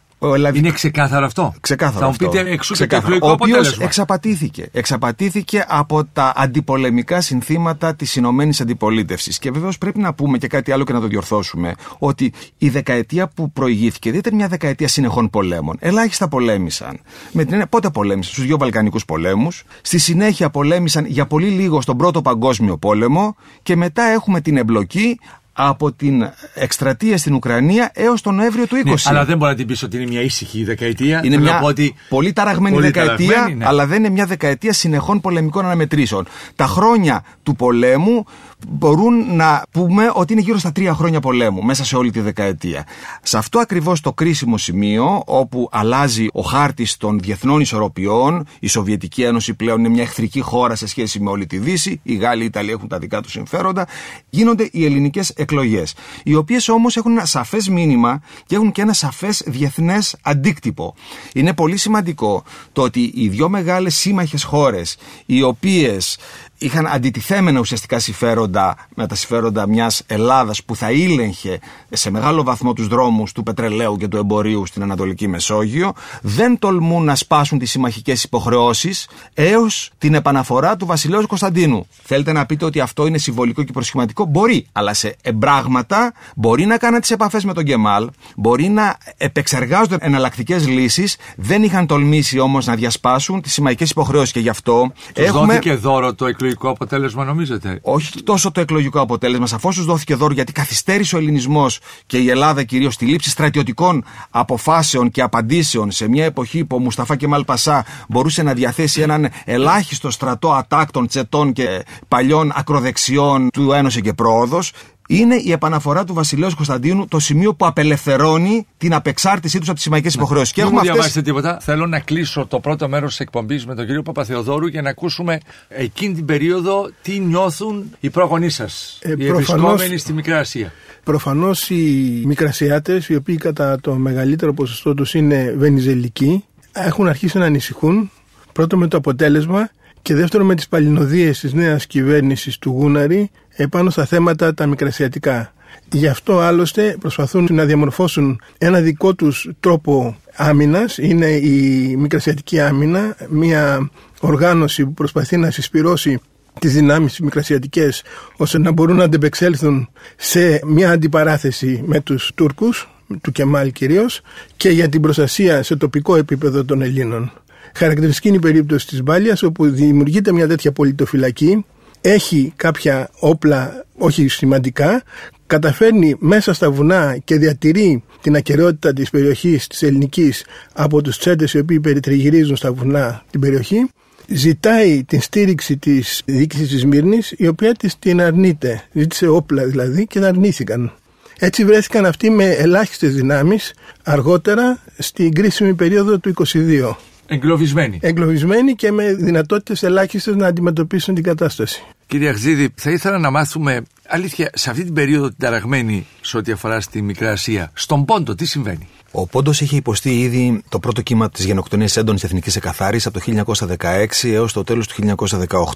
[0.53, 1.53] Είναι ξεκάθαρο αυτό.
[1.59, 2.29] Ξεκάθαρο Θα μου αυτό.
[2.29, 3.15] πείτε εξού και το Ξεκάθαρο.
[3.15, 3.85] εκλογικό Ο οποίος αποτέλεσμα.
[3.85, 4.69] εξαπατήθηκε.
[4.71, 9.39] Εξαπατήθηκε από τα αντιπολεμικά συνθήματα της Ηνωμένης Αντιπολίτευσης.
[9.39, 13.27] Και βεβαίως πρέπει να πούμε και κάτι άλλο και να το διορθώσουμε, ότι η δεκαετία
[13.27, 15.75] που προηγήθηκε δεν ήταν μια δεκαετία συνεχών πολέμων.
[15.79, 16.99] Ελάχιστα πολέμησαν.
[17.31, 19.63] Με την έννοια, πότε πολέμησαν, στους δύο Βαλκανικούς πολέμους.
[19.81, 25.19] Στη συνέχεια πολέμησαν για πολύ λίγο στον Πρώτο Παγκόσμιο Πόλεμο και μετά έχουμε την εμπλοκή
[25.57, 28.83] από την εκστρατεία στην Ουκρανία έως τον Νοέμβριο του 20.
[28.83, 31.21] Ναι, αλλά δεν μπορεί να την πεις ότι είναι μια ήσυχη δεκαετία.
[31.23, 33.65] Είναι Θέλω να μια πω ότι πολύ ταραγμένη πολύ δεκαετία, ταραγμένη, ναι.
[33.65, 36.27] αλλά δεν είναι μια δεκαετία συνεχών πολεμικών αναμετρήσεων.
[36.55, 38.25] Τα χρόνια του πολέμου
[38.67, 42.85] μπορούν να πούμε ότι είναι γύρω στα τρία χρόνια πολέμου μέσα σε όλη τη δεκαετία.
[43.21, 49.23] Σε αυτό ακριβώς το κρίσιμο σημείο όπου αλλάζει ο χάρτης των διεθνών ισορροπιών, η Σοβιετική
[49.23, 52.45] Ένωση πλέον είναι μια εχθρική χώρα σε σχέση με όλη τη Δύση, οι Γάλλοι, οι
[52.45, 53.87] Ιταλοί έχουν τα δικά τους συμφέροντα,
[54.29, 58.93] γίνονται οι ελληνικές εκλογές, οι οποίες όμως έχουν ένα σαφές μήνυμα και έχουν και ένα
[58.93, 60.95] σαφές διεθνές αντίκτυπο.
[61.33, 66.17] Είναι πολύ σημαντικό το ότι οι δύο μεγάλες σύμμαχες χώρες, οι οποίες
[66.57, 72.73] είχαν αντιτιθέμενα ουσιαστικά συμφέροντα με τα συμφέροντα μιας Ελλάδας που θα ήλεγχε σε μεγάλο βαθμό
[72.73, 77.71] τους δρόμους του πετρελαίου και του εμπορίου στην Ανατολική Μεσόγειο δεν τολμούν να σπάσουν τις
[77.71, 81.87] συμμαχικές υποχρεώσεις έως την επαναφορά του βασιλέως Κωνσταντίνου.
[82.03, 86.77] Θέλετε να πείτε ότι αυτό είναι συμβολικό και προσχηματικό; Μπορεί, αλλά σε εμπράγματα μπορεί να
[86.77, 92.65] κάνουν τις επαφές με τον Κεμάλ, μπορεί να επεξεργάζονται εναλλακτικές λύσεις, δεν είχαν τολμήσει όμως
[92.65, 97.23] να διασπάσουν τις συμμαχικές υποχρεώσεις και γι' αυτό Τους δόθηκε δώρο το εκλογικό εκλογικό αποτέλεσμα,
[97.23, 99.47] νομίζετε; Όχι τόσο το εκλογικό αποτέλεσμα.
[99.47, 104.03] Σαφώς τους δόθηκε δώρο γιατί καθυστέρησε ο ελληνισμός και η Ελλάδα κυρίως στη λήψη στρατιωτικών
[104.29, 109.29] αποφάσεων και απαντήσεων σε μια εποχή που ο Μουσταφά Κεμάλ Πασά μπορούσε να διαθέσει έναν
[109.45, 114.71] ελάχιστο στρατό ατάκτων, τσετών και παλιών ακροδεξιών του Ένωση και Πρόοδος
[115.07, 119.83] είναι η επαναφορά του Βασιλέως Κωνσταντίνου το σημείο που απελευθερώνει την απεξάρτησή τους από τις
[119.83, 120.53] σημαϊκέ υποχρεώσεις.
[120.55, 121.59] Δεν μου διαβάσετε τίποτα.
[121.61, 125.39] Θέλω να κλείσω το πρώτο μέρος της εκπομπής με τον κύριο Παπαθεοδόρου για να ακούσουμε
[125.67, 130.71] εκείνη την περίοδο τι νιώθουν οι πρόγονεί σας, ε, οι επισκόμενοι στη Μικρά Ασία.
[131.03, 137.45] Προφανώς οι Μικρασιάτες, οι οποίοι κατά το μεγαλύτερο ποσοστό τους είναι βενιζελικοί, έχουν αρχίσει να
[137.45, 138.11] ανησυχούν
[138.51, 139.69] πρώτο με το αποτέλεσμα
[140.01, 145.53] και δεύτερο με τις παλινοδίες της νέας κυβέρνησης του Γούναρη επάνω στα θέματα τα μικρασιατικά.
[145.91, 150.97] Γι' αυτό άλλωστε προσπαθούν να διαμορφώσουν ένα δικό τους τρόπο άμυνας.
[150.97, 153.89] Είναι η μικρασιατική άμυνα, μια
[154.19, 156.19] οργάνωση που προσπαθεί να συσπυρώσει
[156.59, 158.03] τις δυνάμεις μικρασιατικές
[158.37, 162.89] ώστε να μπορούν να αντεπεξέλθουν σε μια αντιπαράθεση με τους Τούρκους,
[163.21, 164.21] του Κεμάλ κυρίως,
[164.57, 167.31] και για την προστασία σε τοπικό επίπεδο των Ελλήνων.
[167.73, 171.65] Χαρακτηριστική είναι η περίπτωση της Μπάλιας όπου δημιουργείται μια τέτοια πολιτοφυλακή
[172.07, 175.03] έχει κάποια όπλα όχι σημαντικά,
[175.47, 181.53] καταφέρνει μέσα στα βουνά και διατηρεί την ακαιρεότητα της περιοχής της ελληνικής από τους τσέντες
[181.53, 183.89] οι οποίοι περιτριγυρίζουν στα βουνά την περιοχή
[184.27, 190.07] ζητάει την στήριξη της διοίκησης της Μύρνης η οποία της την αρνείται ζήτησε όπλα δηλαδή
[190.07, 190.91] και τα αρνήθηκαν
[191.39, 196.95] έτσι βρέθηκαν αυτοί με ελάχιστες δυνάμεις αργότερα στην κρίσιμη περίοδο του 22
[197.27, 197.99] Εγκλωβισμένοι.
[198.01, 201.83] Εγκλωβισμένοι και με δυνατότητες ελάχιστες να αντιμετωπίσουν την κατάσταση.
[202.07, 206.51] Κύριε Αχζίδη, θα ήθελα να μάθουμε αλήθεια σε αυτή την περίοδο την ταραγμένη σε ό,τι
[206.51, 207.71] αφορά στη Μικρά Ασία.
[207.73, 212.23] Στον Πόντο, τι συμβαίνει; Ο Πόντος είχε υποστεί ήδη το πρώτο κύμα της γενοκτονίας έντονης
[212.23, 213.45] εθνικής εκαθάρισης από το
[213.79, 215.15] 1916 έως το τέλος του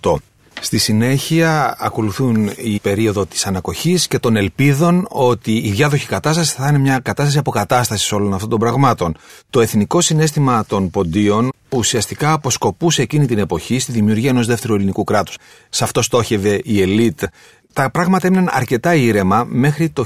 [0.02, 0.16] 1918.
[0.62, 6.68] Στη συνέχεια ακολουθούν η περίοδο της ανακοχής και των ελπίδων ότι η διάδοχη κατάσταση θα
[6.68, 9.18] είναι μια κατάσταση αποκατάστασης όλων αυτών των πραγμάτων.
[9.50, 14.74] Το εθνικό συνέστημα των ποντίων που ουσιαστικά αποσκοπούσε εκείνη την εποχή στη δημιουργία ενός δεύτερου
[14.74, 15.38] ελληνικού κράτους.
[15.70, 17.24] Σε αυτό στόχευε η ελίτ
[17.74, 20.06] τα πράγματα έμειναν αρκετά ήρεμα μέχρι το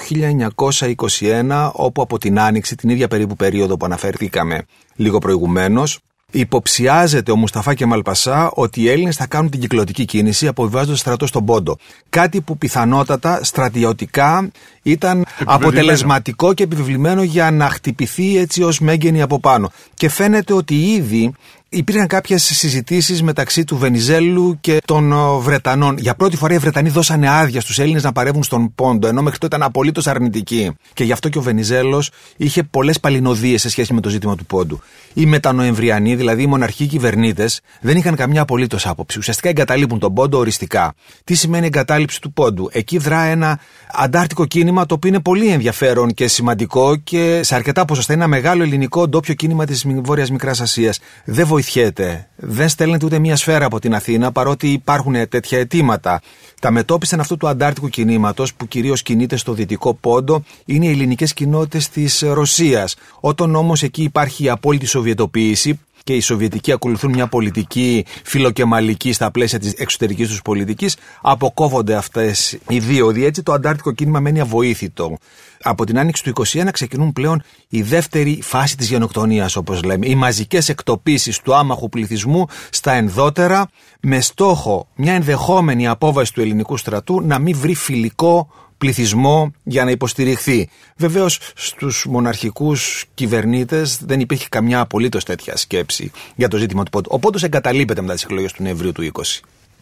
[0.59, 5.99] 1921 όπου από την Άνοιξη, την ίδια περίπου περίοδο που αναφέρθηκαμε λίγο προηγουμένως,
[6.35, 11.27] Υποψιάζεται ο Μουσταφά και Μαλπασά ότι οι Έλληνες θα κάνουν την κυκλωτική κίνηση αποβιβάζοντας στρατό
[11.27, 11.77] στον Πόντο.
[12.09, 19.39] Κάτι που πιθανότατα στρατιωτικά ήταν αποτελεσματικό και επιβεβλημένο για να χτυπηθεί έτσι ως μέγενη από
[19.39, 19.71] πάνω.
[19.93, 21.33] Και φαίνεται ότι ήδη
[21.73, 25.97] υπήρχαν κάποιες συζητήσεις μεταξύ του Βενιζέλου και των ε, Βρετανών.
[25.97, 29.39] Για πρώτη φορά οι Βρετανοί δώσανε άδεια στους Έλληνες να παρεύουν στον Πόντο, ενώ μέχρι
[29.39, 30.71] τότε ήταν απολύτως αρνητικοί.
[30.93, 34.45] Και γι' αυτό και ο Βενιζέλος είχε πολλές παλινοδίες σε σχέση με το ζήτημα του
[34.45, 34.81] Πόντου.
[35.13, 39.17] Οι μετανοεμβριανοί, δηλαδή οι μοναρχοί κυβερνήτες, δεν είχαν καμιά απολύτως άποψη.
[39.17, 40.93] Ουσιαστικά εγκαταλείπουν τον Πόντο οριστικά.
[41.23, 43.59] Τι σημαίνει εγκατάλειψη του Πόντου; Εκεί δρά ένα
[43.93, 48.31] αντάρτικο κίνημα το οποίο είναι πολύ ενδιαφέρον και σημαντικό και σε αρκετά ποσοστά είναι ένα
[48.31, 50.99] μεγάλο ελληνικό ντόπιο κίνημα της Βόρειας Μικράς Ασίας.
[51.25, 52.27] Δεν βοηθιέται.
[52.35, 56.21] Δεν στέλνεται ούτε μία σφαίρα από την Αθήνα παρότι υπάρχουν τέτοια αιτήματα.
[56.61, 61.33] Τα μετώπισαν αυτού του αντάρτικου κινήματος που κυρίως κινείται στο δυτικό πόντο είναι οι ελληνικές
[61.33, 62.95] κοινότητες της Ρωσίας.
[63.19, 69.31] Όταν όμως εκεί υπάρχει η απόλυτη σοβιετοποίηση και οι Σοβιετικοί ακολουθούν μια πολιτική φιλοκεμαλική στα
[69.31, 73.13] πλαίσια της εξωτερικής τους πολιτικής, αποκόβονται αυτές οι δύο.
[73.15, 75.17] Έτσι το αντάρτικο κίνημα μένει αβοήθητο.
[75.61, 80.07] Από την άνοιξη του 1921 ξεκινούν πλέον η δεύτερη φάση της γενοκτονίας, όπως λέμε.
[80.07, 86.77] Οι μαζικές εκτοπίσεις του άμαχου πληθυσμού στα ενδότερα, με στόχο μια ενδεχόμενη απόβαση του ελληνικού
[86.77, 88.47] στρατού να μην βρει φιλικό
[88.83, 90.69] πληθυσμό για να υποστηριχθεί.
[90.97, 97.09] Βεβαίως στους μοναρχικούς κυβερνήτες δεν υπήρχε καμιά απολύτως τέτοια σκέψη για το ζήτημα του πόντου.
[97.13, 99.21] Ο πόντος εγκαταλείπεται μετά τις εκλογές του Νευρίου του 20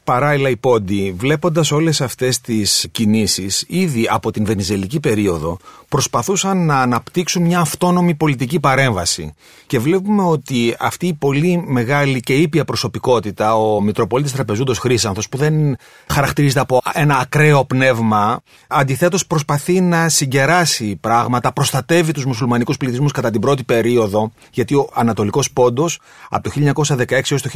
[0.03, 6.81] παράλληλα οι πόντοι, βλέποντας όλες αυτές τις κινήσεις, ήδη από την βενιζελική περίοδο, προσπαθούσαν να
[6.81, 9.33] αναπτύξουν μια αυτόνομη πολιτική παρέμβαση.
[9.67, 15.37] Και βλέπουμε ότι αυτή η πολύ μεγάλη και ήπια προσωπικότητα, ο Μητροπολίτης Τραπεζούντος Χρήσανθος, που
[15.37, 15.75] δεν
[16.07, 23.29] χαρακτηρίζεται από ένα ακραίο πνεύμα, αντιθέτως προσπαθεί να συγκεράσει πράγματα, προστατεύει τους μουσουλμανικούς πληθυσμούς κατά
[23.31, 27.49] την πρώτη περίοδο, γιατί ο Ανατολικός Πόντος από το 1916 έως το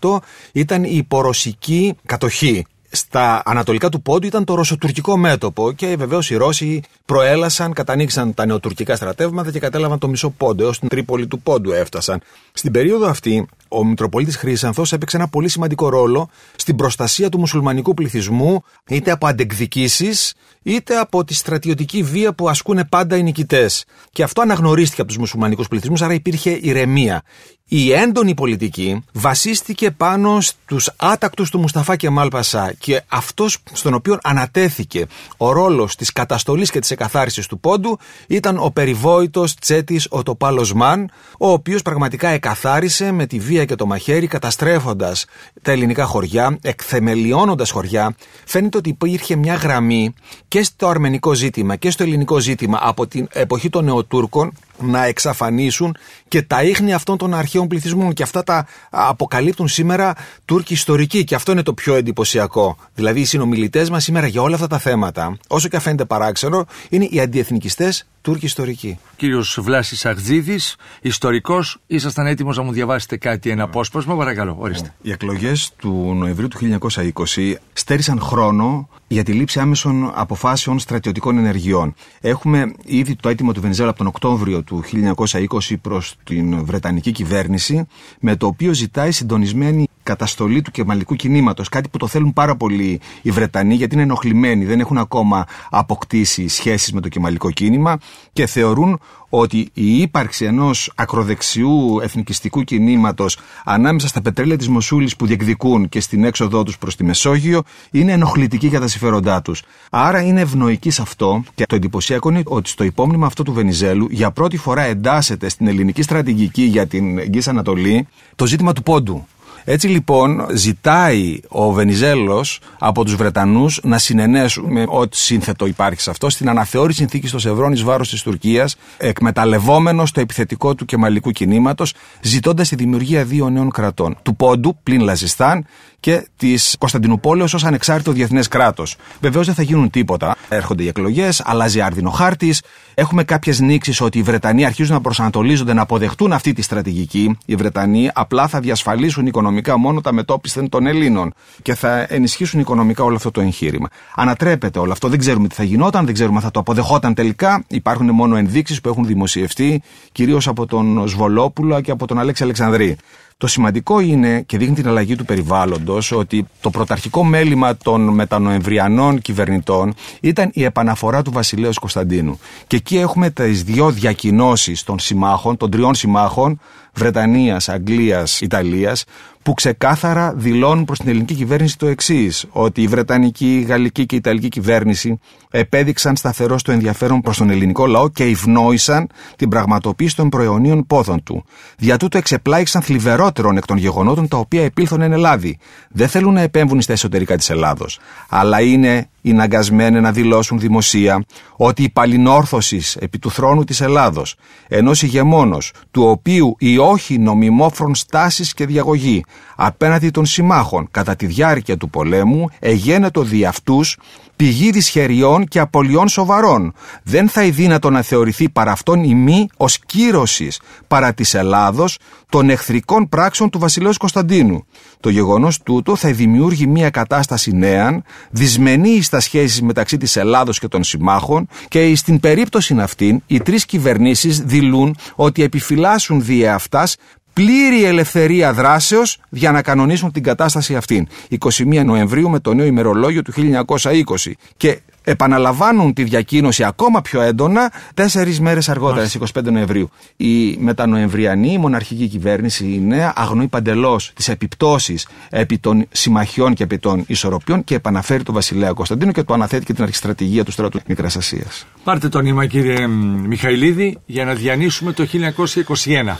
[0.00, 0.18] 1918
[0.52, 1.57] ήταν η υπορωσική
[2.06, 2.66] κατοχή.
[2.90, 8.46] Στα ανατολικά του πόντου ήταν το ρωσοτουρκικό μέτωπο και βεβαίως οι Ρώσοι προέλασαν, κατανοίξαν τα
[8.46, 12.20] νεοτουρκικά στρατεύματα και κατέλαβαν το μισό πόντο, έως την Τρίπολη του πόντου έφτασαν.
[12.52, 17.94] Στην περίοδο αυτή Ο Μητροπολίτης Χρήσανθο έπαιξε ένα πολύ σημαντικό ρόλο στην προστασία του μουσουλμανικού
[17.94, 23.84] πληθυσμού, είτε από αντεκδικήσεις, είτε από τη στρατιωτική βία που ασκούν πάντα οι νικητές.
[24.12, 27.22] Και αυτό αναγνωρίστηκε από τους μουσουλμανικούς πληθυσμούς, άρα υπήρχε ηρεμία.
[27.70, 34.18] Η έντονη πολιτική βασίστηκε πάνω στους άτακτους του Μουσταφά Κεμάλ Πασά και αυτός στον οποίο
[34.22, 40.72] ανατέθηκε ο ρόλος της καταστολής και της εκαθάρισης του πόντου ήταν ο περιβόητος Τσέτης Οτοπάλος
[40.72, 45.24] Μαν, ο οποίος πραγματικά εκαθάρισε με τη βία και το μαχαίρι καταστρέφοντας
[45.62, 48.16] τα ελληνικά χωριά, εκθεμελιώνοντας χωριά.
[48.44, 50.14] Φαίνεται ότι υπήρχε μια γραμμή
[50.48, 55.96] και στο αρμενικό ζήτημα και στο ελληνικό ζήτημα από την εποχή των Νεοτούρκων να εξαφανίσουν
[56.28, 60.14] και τα ίχνη αυτών των αρχαίων πληθυσμών και αυτά τα αποκαλύπτουν σήμερα
[60.44, 62.76] Τούρκοι ιστορικοί και αυτό είναι το πιο εντυπωσιακό.
[62.94, 67.06] Δηλαδή οι συνομιλητές μας σήμερα για όλα αυτά τα θέματα, όσο και φαίνεται παράξενο, είναι
[67.10, 68.98] οι αντιεθνικιστές Τούρκοι ιστορικοί.
[69.16, 70.58] Κύριος Βλάσης Αχτζίδη,
[71.00, 74.94] ιστορικός, ήσασταν έτοιμος να μου διαβάσετε κάτι, ένα απόσπασμα, παρακαλώ, ορίστε.
[75.02, 81.94] Οι εκλογές του Νοεμβρίου του 1920 στέρισαν χρόνο για τη λήψη άμεσων αποφάσεων στρατιωτικών ενεργειών.
[82.20, 84.84] Έχουμε ήδη το έτοιμο του Βενιζέλα από τον Οκτώβριο του
[85.24, 87.86] 1920 προς την Βρετανική κυβέρνηση,
[88.20, 91.68] με το οποίο ζητάει συντονισμένη καταστολή του κεμαλικού κινήματος.
[91.68, 96.48] Κάτι που το θέλουν πάρα πολύ οι Βρετανοί, γιατί είναι ενοχλημένοι, δεν έχουν ακόμα αποκτήσει
[96.48, 97.98] σχέσεις με το κεμαλικό κίνημα
[98.32, 105.26] και θεωρούν ότι η ύπαρξη ενός ακροδεξιού εθνικιστικού κινήματος ανάμεσα στα πετρέλαια της Μοσούλης που
[105.26, 109.62] διεκδικούν και στην έξοδό τους προς τη Μεσόγειο είναι ενοχλητική για τα συμφέροντά τους.
[109.90, 114.06] Άρα είναι ευνοϊκή σε αυτό και το εντυπωσιακό είναι ότι στο υπόμνημα αυτό του Βενιζέλου
[114.10, 119.26] για πρώτη φορά εντάσσεται στην ελληνική στρατηγική για την Εγγύη Ανατολή το ζήτημα του πόντου.
[119.70, 126.10] Έτσι λοιπόν ζητάει ο Βενιζέλος από τους Βρετανούς να συνενέσουν με ό,τι σύνθετο υπάρχει σε
[126.10, 131.30] αυτό στην αναθεώρηση συνθήκης των Σευρών εις βάρος της Τουρκίας εκμεταλλευόμενος το επιθετικό του κεμαλικού
[131.30, 135.66] κινήματος ζητώντας τη δημιουργία δύο νέων κρατών του Πόντου πλην Λαζιστάν
[136.00, 138.96] και της Κωνσταντινούπολης ως ανεξάρτητο διεθνές κράτος.
[139.20, 140.36] Βεβαίως δεν θα γίνουν τίποτα.
[140.48, 142.62] Έρχονται οι εκλογές, αλλάζει άρδινο χάρτης.
[142.94, 147.38] Έχουμε κάποιες νήξεις ότι οι Βρετανοί αρχίζουν να προσανατολίζονται να αποδεχτούν αυτή τη στρατηγική.
[147.46, 149.26] Οι Βρετανοί απλά θα διασφαλίσουν
[149.58, 153.88] οικονομικά μόνο τα μετόπισθεν των Ελλήνων και θα ενισχύσουν οικονομικά όλο αυτό το εγχείρημα.
[154.14, 155.08] Ανατρέπεται όλο αυτό.
[155.08, 157.64] Δεν ξέρουμε τι θα γινόταν, δεν ξέρουμε αν θα το αποδεχόταν τελικά.
[157.68, 162.96] Υπάρχουν μόνο ενδείξεις που έχουν δημοσιευτεί, κυρίως από τον Σβολόπουλο και από τον Αλέξη Αλεξανδρή.
[163.40, 169.20] Το σημαντικό είναι και δείχνει την αλλαγή του περιβάλλοντος ότι το πρωταρχικό μέλημα των μετανοεμβριανών
[169.20, 172.38] κυβερνητών ήταν η επαναφορά του βασιλέως Κωνσταντίνου.
[172.66, 176.60] Και εκεί έχουμε τις δύο διακοινώσεις των συμμάχων, των τριών συμμάχων,
[176.94, 179.04] Βρετανίας, Αγγλίας, Ιταλίας,
[179.42, 184.14] που ξεκάθαρα δηλώνουν προς την ελληνική κυβέρνηση το εξής: ότι η Βρετανική, η Γαλλική και
[184.14, 185.18] η Ιταλική κυβέρνηση
[185.50, 191.22] επέδειξαν σταθερό στο ενδιαφέρον προς τον ελληνικό λαό και ευνόησαν την πραγματοποίηση των προαιωνίων πόθων
[191.22, 191.44] του.
[191.78, 195.58] Δια τούτο εξεπλάγησαν θλιβερότερων εκ των γεγονότων τα οποία επήλθον εν Ελλάδη.
[195.90, 197.98] Δεν θέλουν να επέμβουν στα εσωτερικά της Ελλάδος,
[198.28, 201.24] αλλά είναι είναι αγκασμένοι να δηλώσουν δημοσία
[201.56, 204.34] ότι η παλινόρθωσης επί του θρόνου της Ελλάδος,
[204.68, 209.24] ενός ηγεμόνος, του οποίου η όχι νομιμόφρον στάσεις και διαγωγή
[209.56, 213.98] απέναντι των συμμάχων κατά τη διάρκεια του πολέμου εγένετο δι' αυτούς
[214.38, 216.72] πηγή δυσχεριών και απολειών σοβαρών.
[217.02, 221.98] Δεν θα δύνατο να θεωρηθεί παρά αυτόν η μη ως κύρωσης παρά της Ελλάδος
[222.28, 224.66] των εχθρικών πράξεων του βασιλέως Κωνσταντίνου.
[225.00, 230.68] Το γεγονός τούτο θα δημιούργει μια κατάσταση νέα, δυσμενή στα σχέσεις μεταξύ της Ελλάδος και
[230.68, 236.96] των συμμάχων και στην περίπτωση αυτήν οι τρεις κυβερνήσεις δηλούν ότι επιφυλάσσουν δια αυτάς
[237.38, 241.06] πλήρη ελευθερία δράσεως για να κανονίσουν την κατάσταση αυτήν.
[241.38, 244.32] 21 Νοεμβρίου με το νέο ημερολόγιο του 1920.
[244.56, 249.90] Και επαναλαμβάνουν τη διακοίνωση ακόμα πιο έντονα τέσσερις μέρες αργότερα, στις 25 Νοεμβρίου.
[250.16, 256.62] Η μετανοεμβριανή η μοναρχική κυβέρνηση, η νέα, αγνοεί παντελώς τις επιπτώσεις επί των συμμαχιών και
[256.62, 260.50] επί των ισορροπιών και επαναφέρει τον βασιλέα Κωνσταντίνο και το αναθέτει και την αρχιστρατηγία του
[260.50, 261.66] στρατού Μικράς Ασίας.
[261.84, 262.86] Πάρτε το νήμα, κύριε
[263.26, 266.18] Μιχαηλίδη, για να διανύσουμε το 1921.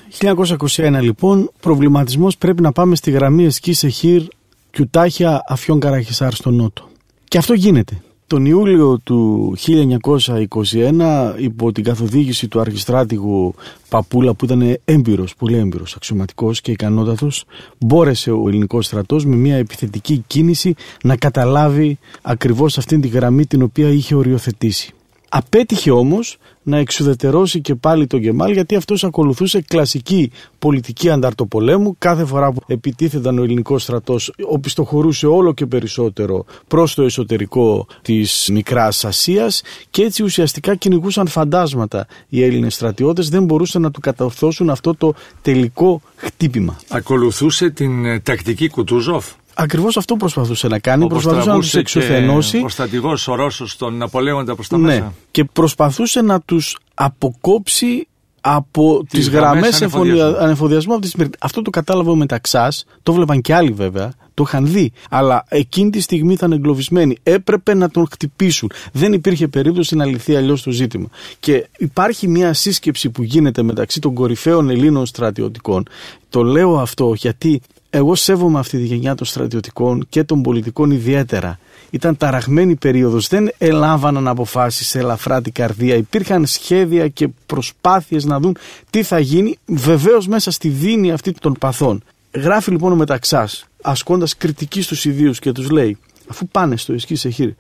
[0.77, 4.23] 1921, λοιπόν, προβληματισμός πρέπει να πάμε στη γραμμή Εσκή Εχήρ
[4.71, 6.89] Κιουτάχια Αφιόν Καραχισάρ στο Νότο.
[7.29, 8.03] Και αυτό γίνεται.
[8.29, 13.55] Τον Ιούλιο του 1921 υπό την καθοδήγηση του αρχιστράτηγου
[13.89, 17.45] Παπούλα που ήταν έμπειρος, πολύ έμπειρος, αξιωματικός και ικανότατος
[17.79, 23.63] μπόρεσε ο ελληνικός στρατός με μια επιθετική κίνηση να καταλάβει ακριβώς αυτήν τη γραμμή την
[23.63, 24.93] οποία είχε οριοθετήσει.
[25.29, 32.25] Απέτυχε όμως να εξουδετερώσει και πάλι τον Γκεμάλ γιατί αυτός ακολουθούσε κλασική πολιτική ανταρτοπολέμου κάθε
[32.25, 39.05] φορά που επιτίθεταν ο ελληνικός στρατός οπισθοχωρούσε όλο και περισσότερο προς το εσωτερικό της Μικράς
[39.05, 44.95] Ασίας και έτσι ουσιαστικά κυνηγούσαν φαντάσματα οι Έλληνες στρατιώτες δεν μπορούσαν να του κατορθώσουν αυτό
[44.95, 46.79] το τελικό χτύπημα.
[46.89, 49.27] Ακολουθούσε την ε, τακτική Κουτούζοφ.
[49.61, 51.05] Ακριβώς αυτό προσπαθούσε να κάνει.
[51.05, 52.63] Όπως προσπαθούσε να τους τραβούσε και εξουθενώσει.
[52.65, 55.15] Ο στρατηγός ο Ρώσος τον Ναπολέοντα προς τα Ναι, μέσα.
[55.31, 58.09] και προσπαθούσε να τους αποκόψει
[58.41, 60.23] από Τις τις, γραμμές γραμμές ανεφοδιασμού.
[60.23, 61.33] ανεφοδια- ανεφοδιασμού από τη Σμύρνη.
[61.39, 64.93] Αυτό το κατάλαβε ο Μεταξάς, το βλέπαν και άλλοι βέβαια, το είχαν δει.
[65.11, 67.17] Αλλά εκείνη τη στιγμή ήταν εγκλωβισμένοι.
[67.23, 68.71] Έπρεπε να τον χτυπήσουν.
[68.93, 71.07] Δεν υπήρχε περίπτωση να λυθεί αλλιώς το ζήτημα.
[71.41, 75.87] Και υπάρχει μια σύσκεψη που γίνεται μεταξύ των κορυφαίων Ελλήνων στρατιωτικών.
[76.29, 81.59] Το λέω αυτό γιατί εγώ σέβομαι αυτή τη γενιά των στρατιωτικών και των πολιτικών ιδιαίτερα.
[81.91, 85.95] Ήταν ταραγμένη περίοδος, δεν ελάμβαναν αποφάσεις σε ελαφρά την καρδία.
[85.95, 88.57] Υπήρχαν σχέδια και προσπάθειες να δουν
[88.91, 92.03] τι θα γίνει, βεβαίως μέσα στη δίνη αυτή των παθών.
[92.35, 95.99] Γράφει λοιπόν ο Μεταξάς, ασκώντας κριτική στους ιδίους και τους λέει
[96.31, 97.57] Αφού πάνε στο ισχύ σε χείρι.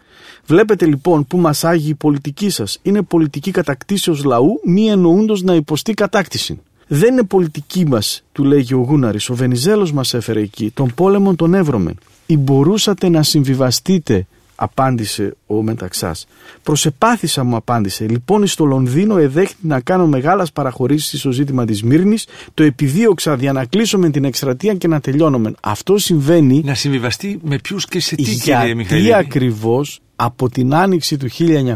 [0.46, 2.78] Βλέπετε λοιπόν που μας άγει η πολιτική σας.
[2.82, 6.60] Είναι πολιτική κατακτήσεως λαού, μη εννοούντος να υποστεί κατάκτηση.
[6.88, 9.28] Δεν είναι πολιτική μας, του λέγει ο Γούναρης.
[9.28, 10.70] Ο Βενιζέλος μας έφερε εκεί.
[10.74, 11.98] Τον πόλεμο τον εύρωμεν.
[12.26, 16.14] Ή μπορούσατε να συμβιβαστείτε, απάντησε ο Μεταξά.
[16.62, 18.06] Προσεπάθησα, μου απάντησε.
[18.08, 22.26] Λοιπόν, στο Λονδίνο εδέχτη να κάνω μεγάλε παραχωρήσεις στο ζήτημα της Μύρνης.
[22.54, 25.52] Το επιδίωξα για να κλείσω με την εκστρατεία και να τελειώνουμε.
[25.60, 29.02] Αυτό συμβαίνει Να συμβιβαστεί με ποιους και σε τι, κύριε γιατί Μιχαήλ.
[30.18, 31.28] Ακριβώς από την άνοιξη του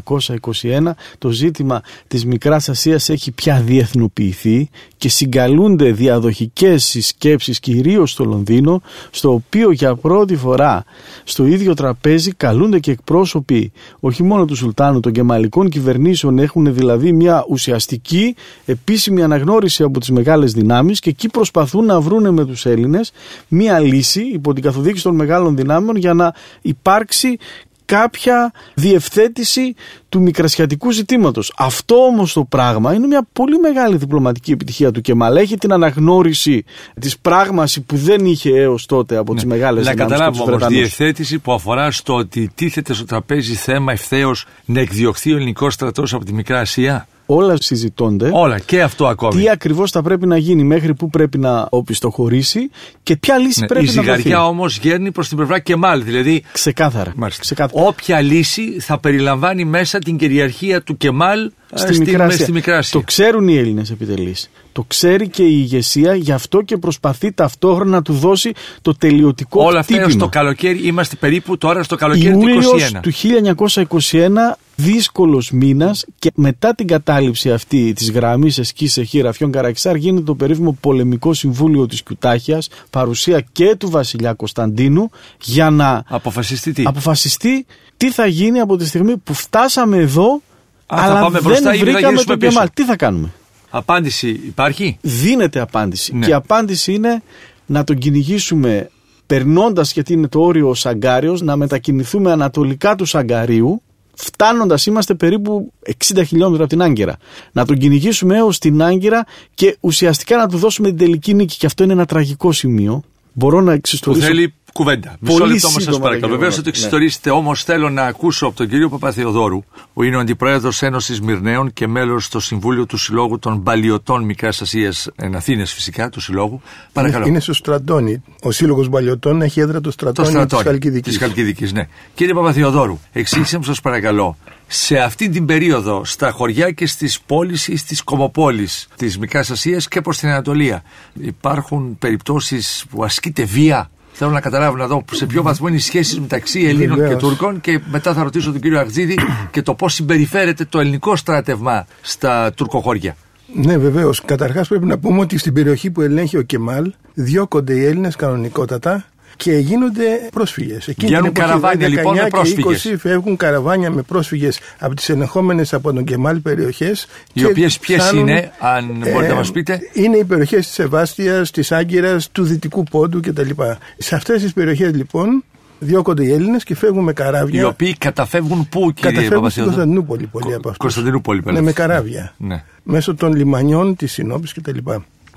[0.05, 8.25] 1921 το ζήτημα της Μικράς Ασίας έχει πια διεθνοποιηθεί και συγκαλούνται διαδοχικές συσκέψεις κυρίως στο
[8.25, 10.85] Λονδίνο στο οποίο για πρώτη φορά
[11.25, 17.13] στο ίδιο τραπέζι καλούνται και εκπρόσωποι όχι μόνο του Σουλτάνου των κεμαλικών κυβερνήσεων έχουν δηλαδή
[17.13, 22.67] μια ουσιαστική επίσημη αναγνώριση από τις μεγάλες δυνάμεις και εκεί προσπαθούν να βρούνε με τους
[22.67, 23.13] Έλληνες
[23.49, 27.39] μια λύση υπό την καθοδήγηση των μεγάλων δυνάμεων για να υπάρξει
[27.85, 29.75] κάποια διευθέτηση
[30.09, 31.53] του μικρασιατικού ζητήματος.
[31.57, 35.37] Αυτό όμως το πράγμα είναι μια πολύ μεγάλη διπλωματική επιτυχία του Κεμάλ.
[35.37, 36.65] Έχει την αναγνώριση
[37.01, 39.95] της πράγμασης που δεν είχε έως τότε από τις μεγάλες Ναι.
[39.95, 40.79] Να δυνάμεις και τους καταλάβουμε όμως Βρετανούς.
[40.79, 46.15] διευθέτηση που αφορά στο ότι τίθεται στο τραπέζι θέμα ευθέως να εκδιωχθεί ο ελληνικός στρατός
[46.15, 47.07] από τη Μικρά Ασία.
[47.35, 48.31] Όλα συζητώνται.
[48.33, 49.43] Όλα και αυτό ακόμη.
[49.43, 52.71] Τι ακριβώς θα πρέπει να γίνει, μέχρι πού πρέπει να οπισθοχωρήσει
[53.03, 54.07] και ποια λύση Ναι, πρέπει η να δοθεί.
[54.21, 56.05] ζυγαριά όμως γέρνει προς την πλευρά Κεμάλ.
[56.05, 57.13] Δηλαδή, Ξεκάθαρα.
[57.17, 57.87] μάλιστα, Ξεκάθαρα.
[57.87, 62.43] όποια λύση θα περιλαμβάνει μέσα την κυριαρχία του Κεμάλ ε, στη, Μικρά Ασία.
[62.45, 63.01] στη Μικρά Ασία.
[63.01, 64.51] Το ξέρουν οι Έλληνες επιτελείς.
[64.73, 69.61] Το ξέρει και η ηγεσία, γι' αυτό και προσπαθεί ταυτόχρονα να του δώσει το τελειωτικό
[69.61, 70.03] Όλα αυτά χτύπημα.
[70.05, 73.01] έως το καλοκαίρι, είμαστε περίπου τώρα στο καλοκαίρι του Ιούλιος 21.
[73.03, 79.97] του 1921 δύσκολος μήνας και μετά την κατάληψη αυτή της γραμμής Εσκή σε Χειραφιών Καραξάρ
[79.97, 86.73] γίνεται το περίφημο πολεμικό συμβούλιο της Κιουτάχιας παρουσία και του βασιλιά Κωνσταντίνου για να Αποφασιστεί
[86.73, 87.67] τι; αποφασιστεί
[87.97, 90.43] τι θα γίνει από τη στιγμή που φτάσαμε εδώ
[90.87, 92.69] Α, θα αλλά πάμε δεν μπροστά ή θα βρήκαμε γυρίσουμε τον πίσω; Κεμάλ.
[92.75, 93.33] Τι θα κάνουμε;
[93.71, 96.17] Απάντηση υπάρχει; Δίνεται απάντηση.
[96.17, 96.25] Ναι.
[96.25, 97.23] Και η απάντηση είναι
[97.67, 98.91] να τον κυνηγήσουμε
[99.27, 103.83] περνώντας γιατί είναι το όριο ο Σαγκάριος, να μετακινηθούμε ανατολικά του Σαγκαρίου,
[104.15, 105.73] φτάνοντας είμαστε περίπου
[106.05, 107.17] 60 χιλιόμετρα από την Άγκυρα.
[107.53, 111.57] Να τον κυνηγήσουμε έως την Άγκυρα και ουσιαστικά να του δώσουμε την τελική νίκη.
[111.57, 113.03] Και αυτό είναι ένα τραγικό σημείο.
[113.33, 115.17] Μπορώ να Που εξιστορήσω θέλει κουβέντα.
[115.21, 116.21] Μισό Πολύ λεπτό όμως σας σύντομα, παρακαλώ.
[116.27, 116.69] κύριε Βεβαίως θα το Γεωργάκη.
[116.69, 119.63] εξιστορήσετε, όμως θέλω να ακούσω από τον κύριο Παπαθεοδόρου,
[119.95, 124.61] που είναι ο αντιπρόεδρος Ένωσης Μυρναίων και μέλος στο Συμβούλιο του Συλλόγου των Παλιωτών Μικράς
[124.63, 126.61] Ασίας, εν Αθήνες φυσικά, του Συλλόγου.
[126.93, 127.27] Παρακαλώ.
[127.27, 128.23] Είναι στο Στρατόνι.
[128.43, 131.13] Ο Σύλλογος Μπαλιωτών έχει έδρα το Το Στρατόνι της στρατόνι Χαλκιδικής.
[131.13, 131.89] της Χαλκιδικής, ναι.
[132.15, 134.37] Κύριε Παπαθεοδόρου, εξήγησε μου σας παρακαλώ,
[134.75, 139.89] σε αυτή την περίοδο, στα χωριά και στις πόλεις ή στις κομοπόλεις της Μικράς Ασίας
[139.89, 140.83] και προς την Ανατολία,
[141.21, 143.91] υπάρχουν περιπτώσεις που ασκείται βία.
[144.13, 147.23] Θέλω να καταλάβω να δω σε ποιο βαθμό είναι οι σχέσεις μεταξύ Ελλήνων και Βεβαίως.
[147.23, 149.19] Τούρκων και μετά θα ρωτήσω τον κύριο Αχτζίδη
[149.51, 153.17] και το πώς συμπεριφέρεται το ελληνικό στράτευμα στα τουρκοχώρια.
[153.55, 154.23] Ναι, βεβαίως.
[154.25, 159.05] Καταρχάς πρέπει να πούμε ότι στην περιοχή που ελέγχει ο Κεμάλ διώκονται οι Έλληνες κανονικότατα
[159.37, 160.93] και γίνονται πρόσφυγες.
[160.99, 162.83] Βγαίνουν καραβάνια, λοιπόν, με πρόσφυγες.
[162.83, 167.07] Και 20 φεύγουν καραβάνια με πρόσφυγες από τις ελεγχόμενε από τον Κεμάλ περιοχές.
[167.33, 171.73] Οι οποίες ποιες είναι, αν μπορείτε να μας πείτε; Είναι οι περιοχές της Σεβάστια, της
[171.73, 173.51] Άγκυρας, του Δυτικού Πόντου κτλ.
[173.99, 175.45] Σε αυτές τις περιοχές λοιπόν
[175.79, 177.61] διώκονται οι Έλληνες και φεύγουν με καράβια.
[177.61, 179.75] Οι οποίοι καταφεύγουν πού κύριε Καταφεύγουν στην Παπαθεοδόρου.
[179.75, 180.77] Κωνσταντινούπολη πολλοί Κο- από αυτούς.
[180.77, 181.63] Κωνσταντινούπολη, Ναι, πέρα.
[181.63, 182.35] με καράβια.
[182.37, 182.65] Ναι.
[182.83, 184.79] Μέσω των λιμανιών της Συνόπης κτλ.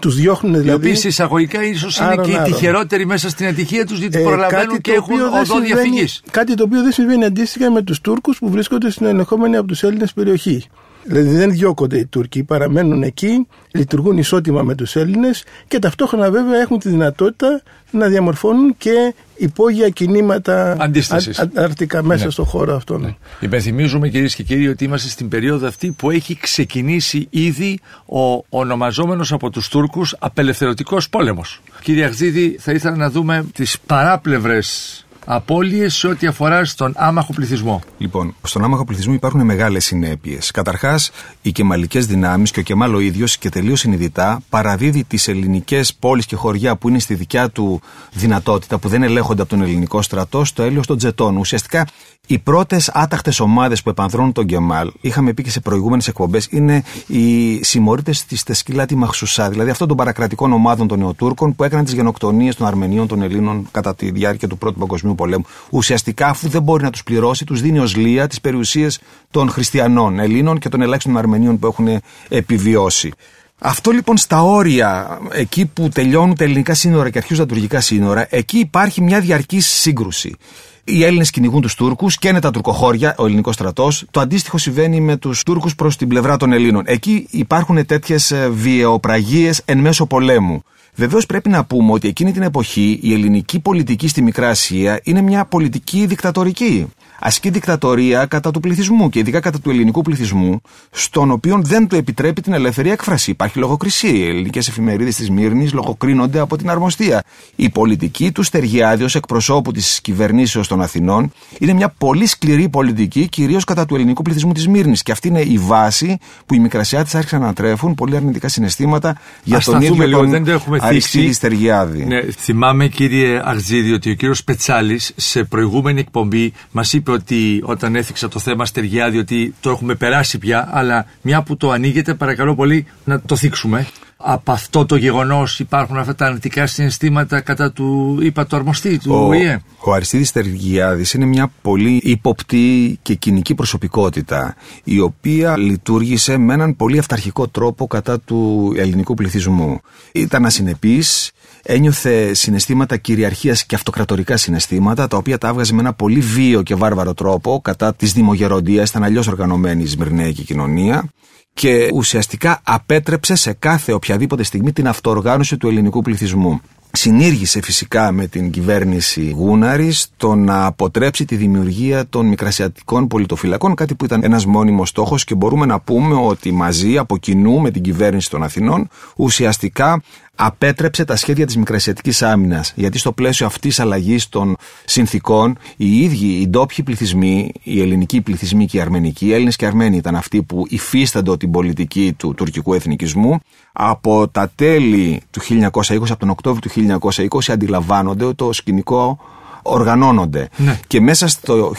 [0.01, 0.77] Τους διώχνουν Οι δηλαδή.
[0.77, 2.45] οποίοι σε εισαγωγικά ίσως είναι Άρον, και οι άρον.
[2.51, 5.43] τυχερότεροι μέσα στην ατυχία τους, γιατί Ε, προλαβαίνουν κάτι και το έχουν οποίο δεν οδό
[5.45, 6.21] συμβαίνει- διαφυγής.
[6.31, 9.83] Κάτι το οποίο δεν συμβαίνει αντίστοιχα με τους Τούρκους που βρίσκονται στην ελεγχόμενη από τους
[9.83, 10.63] Έλληνες περιοχή.
[11.07, 16.59] Δηλαδή δεν διώκονται οι Τούρκοι, παραμένουν εκεί, λειτουργούν ισότιμα με τους Έλληνες και ταυτόχρονα βέβαια
[16.61, 21.39] έχουν τη δυνατότητα να διαμορφώνουν και υπόγεια κινήματα Αντίστασης.
[21.39, 22.31] α- αρτικά μέσα Ναι.
[22.31, 23.01] στον χώρο αυτόν.
[23.01, 23.15] Ναι.
[23.39, 29.31] Υπενθυμίζουμε κυρίες και κύριοι ότι είμαστε στην περίοδο αυτή που έχει ξεκινήσει ήδη ο ονομαζόμενος
[29.31, 31.61] από τους Τούρκους απελευθερωτικός πόλεμος.
[31.81, 37.81] Κύριε Αχζίδη, θα ήθελα να δούμε τις παράπλευρες απώλειες σε ό,τι αφορά στον άμαχο πληθυσμό.
[37.97, 40.51] Λοιπόν, στον άμαχο πληθυσμό υπάρχουν μεγάλες συνέπειες.
[40.51, 41.11] Καταρχάς,
[41.41, 46.25] οι κεμαλικές δυνάμεις και ο Κεμάλ ο ίδιος και τελείως συνειδητά παραδίδει τις ελληνικές πόλεις
[46.25, 50.45] και χωριά που είναι στη δικιά του δυνατότητα, που δεν ελέγχονται από τον ελληνικό στρατό,
[50.45, 51.37] στο έλεος των Τζετών.
[51.37, 51.87] Ουσιαστικά,
[52.27, 56.83] οι πρώτες άταχτες ομάδες που επανδρώνουν τον Κεμάλ, είχαμε πει και σε προηγούμενες εκπομπές, είναι
[57.07, 61.93] οι συμμορίτες της Τεσκυλάτη Μαχσουσά, δηλαδή αυτών των παρακρατικών ομάδων των Νεοτούρκων που έκαναν τις
[61.93, 65.45] γενοκτονίες των Αρμενίων των Ελλήνων κατά τη διάρκεια του Πρώτου Παγκοσμίου Πολέμου.
[65.69, 68.99] Ουσιαστικά, αφού δεν μπορεί να τους πληρώσει, τους δίνει ως λία τις περιουσίες
[69.31, 71.87] των χριστιανών Ελλήνων και των ελάχιστων Αρμενίων που έχουν
[72.29, 73.11] επιβιώσει.
[73.59, 78.27] Αυτό λοιπόν στα όρια, εκεί που τελειώνουν τα ελληνικά σύνορα και αρχίζουν τα τουρκικά σύνορα,
[78.29, 80.35] εκεί υπάρχει μια διαρκής σύγκρουση.
[80.83, 84.05] Οι Έλληνες κυνηγούν τους Τούρκους, καίνε τα τουρκοχώρια, ο ελληνικός στρατός.
[84.11, 86.83] Το αντίστοιχο συμβαίνει με τους Τούρκους προς την πλευρά των Ελλήνων.
[86.85, 90.63] Εκεί υπάρχουν τέτοιες βιαιοπραγίες εν μέσω πολέμου.
[90.95, 95.21] Βεβαίως πρέπει να πούμε ότι εκείνη την εποχή η ελληνική πολιτική στη Μικρά Ασία είναι
[95.21, 96.87] μια πολιτική δικτατορική.
[97.19, 100.61] Ασκεί δικτατορία κατά του πληθυσμού και ειδικά κατά του ελληνικού πληθυσμού,
[100.91, 103.31] στον οποίο δεν του επιτρέπει την ελεύθερη έκφραση.
[103.31, 104.09] Υπάρχει λογοκρισία.
[104.09, 107.23] Οι ελληνικές εφημερίδες της Μύρνης λογοκρίνονται από την αρμοστία.
[107.55, 113.27] Η πολιτική του Στεργιάδη ως εκπροσώπου της κυβερνήσεως των Αθηνών είναι μια πολύ σκληρή πολιτική,
[113.27, 115.03] κυρίως κατά του ελληνικού πληθυσμού της Μύρνης.
[115.03, 119.57] Και αυτή είναι η βάση που οι Μικρασιάτες άρχισαν να τρέφουν πολύ αρνητικά συναισθήματα για
[119.57, 121.37] Ας τον σταθούμε ίδιο λίγο, τον δεν το έχουμε Αριστίδη θίξει.
[121.37, 122.05] Στεργιάδη.
[122.05, 127.95] Ναι, θυμάμαι κύριε Αχζίδη ότι ο κύριος Πετσάλης σε προηγούμενη εκπομπή μας είπε ότι όταν
[127.95, 132.55] έθιξα το θέμα Στεργιάδη ότι το έχουμε περάσει πια αλλά μια που το ανοίγετε παρακαλώ
[132.55, 133.87] πολύ να το θίξουμε.
[134.17, 139.11] Από αυτό το γεγονός υπάρχουν αυτά τα αρνητικά συναισθήματα κατά του είπα το αρμοστή του
[139.13, 146.37] Ο, ΟΗΕ; ο Αριστίδης Τεργιάδης είναι μια πολύ ύποπτη και κοινική προσωπικότητα η οποία λειτουργήσε
[146.37, 149.79] με έναν πολύ αυταρχικό τρόπο κατά του ελληνικού πληθυσμού.
[150.11, 151.31] Ήταν ασυνεπής,
[151.67, 156.75] ένιωθε συναισθήματα κυριαρχίας και αυτοκρατορικά συναισθήματα τα οποία τα έβγαζε με ένα πολύ βίαιο και
[156.75, 161.09] βάρβαρο τρόπο κατά της δημογεροντίας, ήταν αλλιώς οργανωμένη η Σμυρνέικη κοινωνία
[161.53, 166.61] και ουσιαστικά απέτρεψε σε κάθε οποιαδήποτε στιγμή την αυτοοργάνωση του ελληνικού πληθυσμού.
[166.97, 173.95] Συνήργησε φυσικά με την κυβέρνηση Γούναρης το να αποτρέψει τη δημιουργία των μικρασιατικών πολιτοφυλακών, κάτι
[173.95, 177.81] που ήταν ένας μόνιμος στόχος και μπορούμε να πούμε ότι μαζί από κοινού με την
[177.81, 180.01] κυβέρνηση των Αθηνών ουσιαστικά
[180.35, 182.73] απέτρεψε τα σχέδια της μικρασιατικής άμυνας.
[182.75, 188.65] Γιατί στο πλαίσιο αυτής αλλαγής των συνθήκων οι ίδιοι οι ντόπιοι πληθυσμοί, οι ελληνικοί πληθυσμοί
[188.65, 192.33] και οι αρμενικοί, οι Έλληνες και οι Αρμένοι ήταν αυτοί που υφίστανται την πολιτική του
[192.33, 193.39] τουρκικού εθνικισμού
[193.77, 199.19] από τα τέλη του 1920, από τον Οκτώβριο του 1920 αντιλαμβάνονται ότι το σκηνικό
[199.61, 200.49] οργανώνονται.
[200.57, 200.79] Ναι.
[200.87, 201.73] Και μέσα στο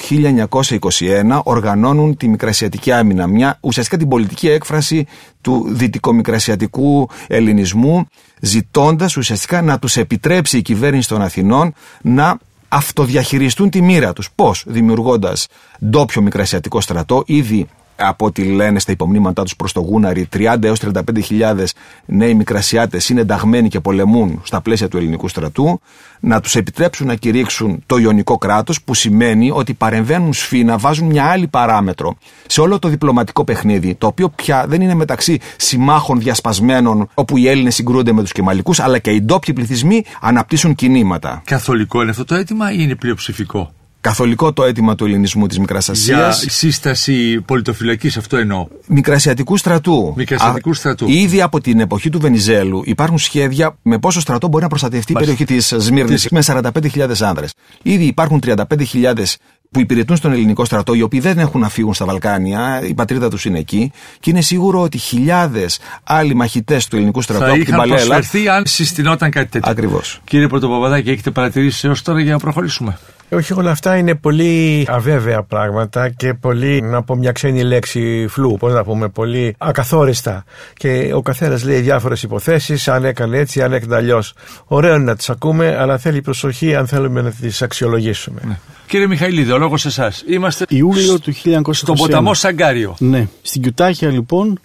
[0.48, 5.06] 1921 οργανώνουν τη μικρασιατική άμυνα, μια ουσιαστικά την πολιτική έκφραση
[5.40, 8.06] του δυτικομικρασιατικού ελληνισμού,
[8.40, 12.38] ζητώντας ουσιαστικά να τους επιτρέψει η κυβέρνηση των Αθηνών να
[12.68, 14.30] αυτοδιαχειριστούν τη μοίρα τους.
[14.34, 15.46] Πώς; Δημιουργώντας
[15.84, 17.66] ντόπιο μικρασιατικό στρατό, ήδη
[17.96, 21.64] από ό,τι λένε στα υπομνήματά τους προς το Γούναρι, 30 έως 35.000
[22.06, 25.80] νέοι μικρασιάτες είναι ενταγμένοι και πολεμούν στα πλαίσια του ελληνικού στρατού,
[26.20, 31.24] να τους επιτρέψουν να κηρύξουν το Ιωνικό κράτος, που σημαίνει ότι παρεμβαίνουν σφήνα, βάζουν μια
[31.24, 32.16] άλλη παράμετρο
[32.46, 37.48] σε όλο το διπλωματικό παιχνίδι, το οποίο πια δεν είναι μεταξύ συμμάχων διασπασμένων, όπου οι
[37.48, 41.42] Έλληνες συγκρούνται με τους Κεμαλικούς, αλλά και οι ντόπιοι πληθυσμοί αναπτύσσουν κινήματα.
[41.44, 43.72] Καθολικό είναι αυτό το αίτημα ή είναι πλειοψηφικό;
[44.06, 46.54] Καθολικό το αίτημα του ελληνισμού της Μικράς Για Ασίας.
[46.56, 48.66] σύσταση πολιτοφυλακής αυτό εννοώ.
[48.86, 50.12] Μικρασιατικού στρατού.
[50.16, 51.08] Μικρασιατικού Α, στρατού.
[51.08, 55.14] Ήδη από την εποχή του Βενιζέλου υπάρχουν σχέδια με πόσο στρατό μπορεί να προστατευτεί η
[55.14, 57.52] περιοχή της Σμύρνης με 45.000 άνδρες.
[57.82, 59.36] Ήδη υπάρχουν 35.000
[59.70, 63.28] που υπηρετούν στον ελληνικό στρατό, οι οποίοι δεν έχουν να φύγουν στα Βαλκάνια, η πατρίδα
[63.28, 67.54] τους είναι εκεί, και είναι σίγουρο ότι χιλιάδες άλλοι μαχητές του ελληνικού στρατού Θα από
[67.58, 67.96] την είχαν Παλέλα.
[67.96, 69.70] προσφερθεί αν συστηνόταν κάτι τέτοιο.
[69.70, 70.20] Ακριβώς.
[70.24, 72.98] Κύριε Πρωτοπαπαδάκη, έχετε παρατηρήσει έως τώρα για να προχωρήσουμε.
[73.30, 78.56] Όχι, όλα αυτά είναι πολύ αβέβαια πράγματα και πολύ, να πω μια ξένη λέξη, φλού,
[78.58, 80.44] πώς να πούμε, πολύ ακαθόριστα.
[80.74, 84.34] Και ο καθένας λέει διάφορες υποθέσεις, αν έκανε έτσι, αν έκανε αλλιώς.
[84.64, 88.40] Ωραίο είναι να τις ακούμε, αλλά θέλει προσοχή αν θέλουμε να τις αξιολογήσουμε.
[88.44, 88.58] Ναι.
[88.86, 90.24] Κύριε Μιχαηλίδη, ο λόγος σε εσάς.
[90.28, 91.60] Είμαστε Ιούλιο του 1921.
[91.70, 92.96] στον ποταμό Σαγκάριο.
[92.98, 93.28] Ναι.
[93.42, 94.58] Στην Κιουτάχια λοιπόν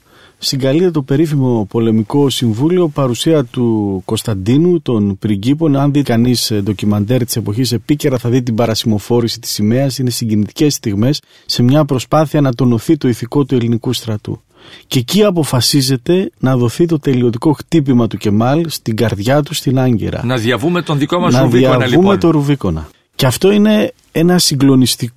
[0.43, 5.75] συγκαλείται το περίφημο πολεμικό συμβούλιο παρουσία του Κωνσταντίνου των πριγκίπων.
[5.75, 9.97] Αν δει κανείς ντοκιμαντέρ της εποχής επίκαιρα, θα δει την παρασημοφόρηση της σημαίας.
[9.97, 14.41] Είναι συγκινητικές στιγμές σε μια προσπάθεια να τονωθεί το ηθικό του ελληνικού στρατού.
[14.87, 20.25] και εκεί αποφασίζεται να δοθεί το τελειωτικό χτύπημα του Κεμάλ στην καρδιά του στην Άγκυρα.
[20.25, 22.19] Να διαβούμε τον δικό μας να Ρουβίκονα διαβούμε λοιπόν.
[22.19, 22.89] το Ρουβίκονα.
[23.15, 25.13] Και αυτό είναι ένα συγκλονιστικό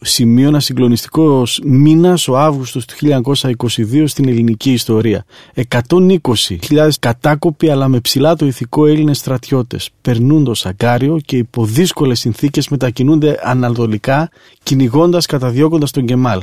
[0.00, 5.24] σημείο, ένα συγκλονιστικός μήνας ο Αύγουστος του 1922 στην ελληνική ιστορία.
[5.88, 12.20] 120.000 κατάκοποι αλλά με ψηλά το ηθικό Έλληνες στρατιώτες περνούν το Σαγκάριο και υπό δύσκολες
[12.20, 14.30] συνθήκες μετακινούνται ανατολικά
[14.62, 16.42] κυνηγώντας καταδιώκοντας τον Κεμάλ.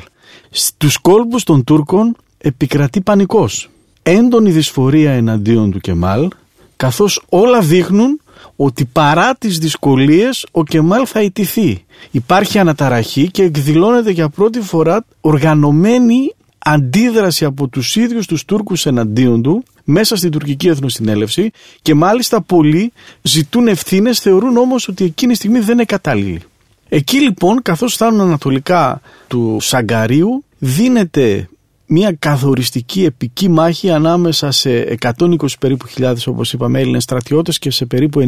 [0.50, 3.70] Στους κόλπους των Τούρκων επικρατεί πανικός.
[4.04, 6.28] Έντονη δυσφορία εναντίον του Κεμάλ
[6.76, 8.20] καθώς όλα δείχνουν
[8.62, 11.86] ότι παρά τις δυσκολίες ο Κεμάλ θα ιτηθεί.
[12.12, 19.42] Υπάρχει αναταραχή και εκδηλώνεται για πρώτη φορά οργανωμένη αντίδραση από τους ίδιους τους Τούρκους εναντίον
[19.42, 21.52] του μέσα στην τουρκική εθνοσυνέλευση
[21.82, 22.92] και μάλιστα πολλοί
[23.22, 26.42] ζητούν ευθύνες, θεωρούν όμως ότι εκείνη τη στιγμή δεν είναι κατάλληλη.
[26.90, 31.50] Εκεί λοιπόν καθώς φτάνουν ανατολικά του Σαγκαρίου δίνεται
[31.92, 37.86] μια καθοριστική επική μάχη ανάμεσα σε 120 περίπου χιλιάδες όπως είπαμε Έλληνες στρατιώτες και σε
[37.86, 38.20] περίπου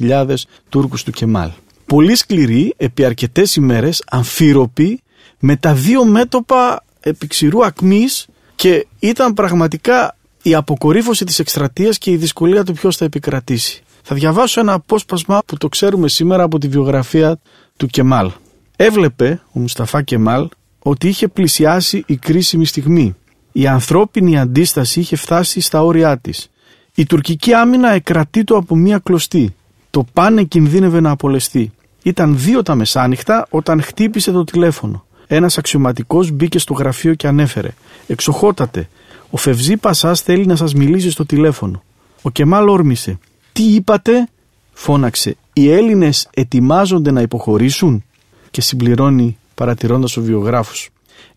[0.00, 0.34] 90.000
[0.68, 1.50] Τούρκους του Κεμάλ.
[1.86, 5.02] Πολύ σκληρή επί αρκετές ημέρες αμφίροπη
[5.38, 12.10] με τα δύο μέτωπα επί ξηρού ακμής και ήταν πραγματικά η αποκορύφωση της εκστρατείας και
[12.10, 13.82] η δυσκολία του ποιος θα επικρατήσει.
[14.02, 17.38] Θα διαβάσω ένα απόσπασμα που το ξέρουμε σήμερα από τη βιογραφία
[17.76, 18.30] του Κεμάλ.
[18.76, 20.48] Έβλεπε ο Μουσταφά Κεμάλ
[20.82, 23.14] ότι είχε πλησιάσει η κρίσιμη στιγμή.
[23.52, 26.50] Η ανθρώπινη αντίσταση είχε φτάσει στα όρια της.
[26.94, 29.54] Η τουρκική άμυνα εκρατεί το από μία κλωστή.
[29.90, 31.72] Το πάνε κινδύνευε να απολεστεί.
[32.02, 35.04] Ήταν δύο τα μεσάνυχτα όταν χτύπησε το τηλέφωνο.
[35.26, 37.70] Ένας αξιωματικός μπήκε στο γραφείο και ανέφερε
[38.06, 38.88] «Εξοχότατε,
[39.30, 41.82] ο Φευζή Πασάς θέλει να σας μιλήσει στο τηλέφωνο».
[42.22, 43.18] Ο Κεμάλ όρμησε
[43.52, 44.28] «Τι είπατε»
[44.72, 48.04] φώναξε «Οι Έλληνες ετοιμάζονται να υποχωρήσουν»
[48.50, 50.88] και συμπληρώνει παρατηρώντας ο βιογράφος.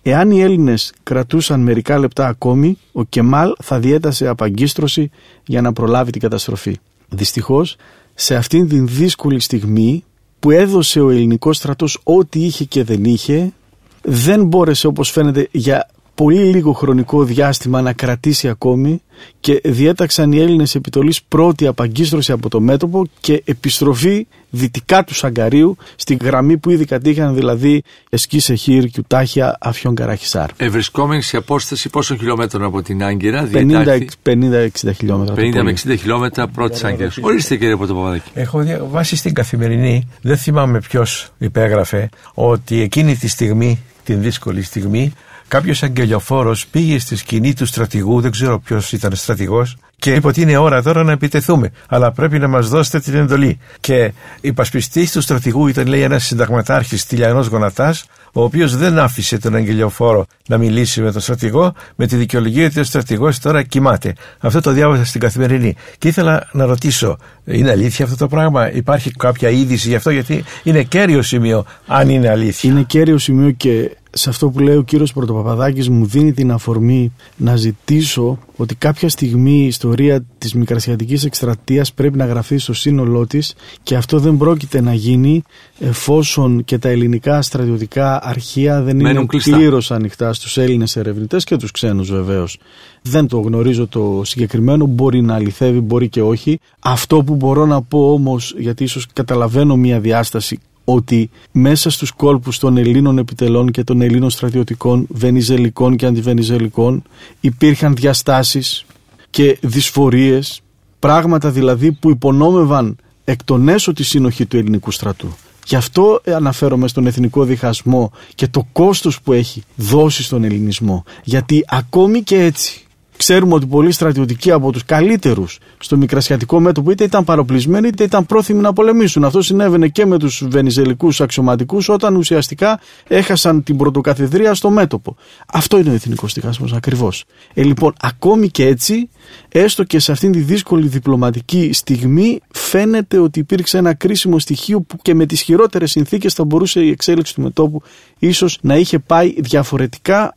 [0.01, 5.11] Εάν οι Έλληνες κρατούσαν μερικά λεπτά ακόμη, ο Κεμάλ θα διέτασε απαγκίστρωση
[5.45, 6.77] για να προλάβει την καταστροφή.
[7.09, 7.75] Δυστυχώς,
[8.13, 10.03] σε αυτήν την δύσκολη στιγμή
[10.39, 13.53] που έδωσε ο ελληνικός στρατός ό,τι είχε και δεν είχε,
[14.01, 19.01] δεν μπόρεσε όπως φαίνεται για πολύ λίγο χρονικό διάστημα να κρατήσει ακόμη
[19.39, 25.77] και διέταξαν οι Έλληνες επιτολής πρώτη απαγκίστρωση από το μέτωπο και επιστροφή δυτικά του Σαγκαρίου
[25.95, 30.49] στη γραμμή που ήδη κατήχαν δηλαδή Εσκή Σεχίρ και Ουτάχια Αφιόν Καραχισάρ.
[30.57, 35.35] Ευρισκόμενοι σε απόσταση πόσων χιλιόμετρων από την Άγκυρα, 50-60 χιλιόμετρα.
[35.35, 37.17] 50 με 60 χιλιόμετρα πρώτης Άγκυρας.
[37.21, 38.29] Ορίστε κύριε Πρωτοπαπαδάκη.
[38.33, 45.13] Έχω διαβάσει στην καθημερινή, δεν θυμάμαι ποιος υπέγραφε, ότι εκείνη τη στιγμή, την δύσκολη στιγμή,
[45.47, 50.41] κάποιος αγγελιοφόρος πήγε στη σκηνή του στρατηγού, δεν ξέρω ποιος ήταν στρατηγός, και είπε ότι
[50.41, 51.71] είναι ώρα τώρα να επιτεθούμε.
[51.87, 53.59] Αλλά πρέπει να μας δώσετε την εντολή.
[53.79, 59.55] Και υπασπιστή του στρατηγού ήταν, λέει, ένας συνταγματάρχης τηλιανός γονατάς, ο οποίος δεν άφησε τον
[59.55, 64.15] αγγελιοφόρο να μιλήσει με τον στρατηγό, με τη δικαιολογία ότι ο στρατηγός τώρα κοιμάται.
[64.39, 65.75] Αυτό το διάβασα στην καθημερινή.
[65.97, 70.43] Και ήθελα να ρωτήσω, είναι αλήθεια αυτό το πράγμα, υπάρχει κάποια είδηση γι' αυτό, γιατί
[70.63, 72.71] είναι κέριο σημείο, αν είναι αλήθεια.
[72.71, 77.13] Είναι κέριο σημείο και σε αυτό που λέει ο κύριος Πρωτοπαπαδάκης μου δίνει την αφορμή
[77.37, 83.27] να ζητήσω ότι κάποια στιγμή η ιστορία της μικρασιατικής εκστρατείας πρέπει να γραφεί στο σύνολό
[83.27, 85.43] της και αυτό δεν πρόκειται να γίνει
[85.79, 89.57] εφόσον και τα ελληνικά στρατιωτικά αρχεία δεν Μένουν είναι κλειστά.
[89.57, 92.59] πλήρως ανοιχτά στους Έλληνες ερευνητές και τους ξένους βεβαίως.
[93.05, 96.59] Δεν το γνωρίζω το συγκεκριμένο, μπορεί να αληθεύει, μπορεί και όχι.
[96.79, 102.59] Αυτό που μπορώ να πω όμως, γιατί ίσως καταλαβαίνω μια διάσταση ότι μέσα στους κόλπους
[102.59, 107.03] των Ελλήνων επιτελών και των Ελλήνων στρατιωτικών, βενιζελικών και αντιβενιζελικών
[107.39, 108.85] υπήρχαν διαστάσεις
[109.29, 110.61] και δυσφορίες,
[110.99, 115.27] πράγματα δηλαδή που υπονόμευαν εκ των έσω τη συνοχή του ελληνικού στρατού.
[115.65, 121.03] Γι' αυτό αναφέρομαι στον εθνικό διχασμό και το κόστος που έχει δώσει στον ελληνισμό.
[121.23, 122.82] Γιατί ακόμη και έτσι
[123.17, 128.25] ξέρουμε ότι πολλοί στρατιωτικοί από τους καλύτερους στο μικρασιατικό μέτωπο είτε ήταν παροπλισμένοι είτε ήταν
[128.25, 129.23] πρόθυμοι να πολεμήσουν.
[129.23, 135.15] Αυτό συνέβαινε και με τους βενιζελικούς αξιωματικούς όταν ουσιαστικά έχασαν την πρωτοκαθεδρία στο μέτωπο.
[135.47, 137.25] Αυτό είναι ο εθνικός διχασμός ακριβώς.
[137.53, 139.09] Ε, λοιπόν, ακόμη και έτσι,
[139.49, 144.97] έστω και σε αυτήν τη δύσκολη διπλωματική στιγμή φαίνεται ότι υπήρξε ένα κρίσιμο στοιχείο που
[145.01, 147.81] και με τις χειρότερες συνθήκες θα μπορούσε η εξέλιξη του μετόπου
[148.19, 150.33] ίσως να είχε πάει διαφορετικά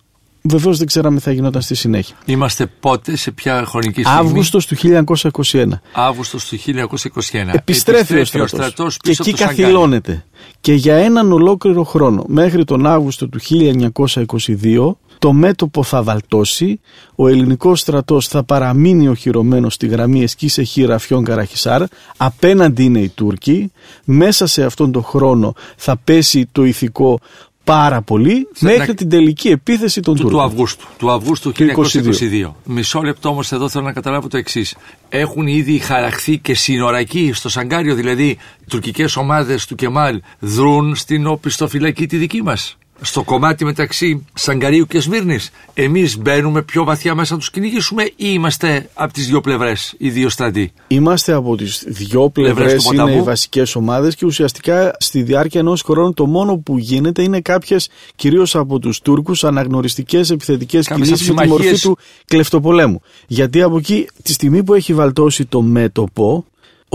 [0.48, 2.16] Βεβαίως δεν ξέραμε τι θα γινόταν στη συνέχεια.
[2.24, 5.80] Είμαστε πότε, σε ποια χρονική στιγμή; Αύγουστος του 1921.
[5.92, 7.54] Αύγουστος του 1921.
[7.54, 9.62] Επιστρέφει, ο στρατός, στρατός και πίσω εκεί από το Σαγκάρι.
[9.62, 10.24] καθυλώνεται.
[10.60, 16.80] Και για έναν ολόκληρο χρόνο, μέχρι τον Αύγουστο του 1922, το μέτωπο θα βαλτώσει,
[17.14, 21.82] ο ελληνικός στρατός θα παραμείνει οχυρωμένος στη γραμμή Εσκής Εχή Ραφιών Καραχισάρ,
[22.16, 23.72] απέναντι είναι οι Τούρκοι,
[24.04, 27.18] μέσα σε αυτόν τον χρόνο θα πέσει το ηθικό
[27.66, 30.46] πάρα πολύ Σε- μέχρι να- την τελική επίθεση των του, του Τούρκων.
[30.46, 30.86] Αυγούστου.
[30.98, 32.54] Του Αυγούστου Του 1922.
[32.64, 34.76] Μισό λεπτό όμως εδώ θέλω να καταλάβω το εξής.
[35.08, 38.38] Έχουν ήδη χαραχθεί και σύνορακοί στο Σαγκάριο, δηλαδή οι
[38.68, 42.76] τουρκικές ομάδες του Κεμάλ δρούν στην οπισθοφυλακή τη δική μας.
[43.00, 48.12] Στο κομμάτι μεταξύ Σαγκαρίου και Σμύρνης εμείς μπαίνουμε πιο βαθιά μέσα να τους κυνηγήσουμε ή
[48.16, 52.92] είμαστε από τις δύο πλευρές, οι δύο στρατοί; Είμαστε από τις δυο Πλευρές πλευρές του
[52.92, 53.20] είναι ποταμού.
[53.20, 57.88] οι βασικές ομάδες και ουσιαστικά στη διάρκεια ενός χρόνου το μόνο που γίνεται είναι κάποιες
[58.16, 61.80] κυρίως από τους Τούρκους αναγνωριστικές επιθετικές Κάποιες κινήσεις με τη μορφή συμμαχίες.
[61.82, 63.00] του κλεφτοπολέμου.
[63.26, 66.44] Γιατί από εκεί τη στιγμή που έχει βαλτώσει το μέτωπο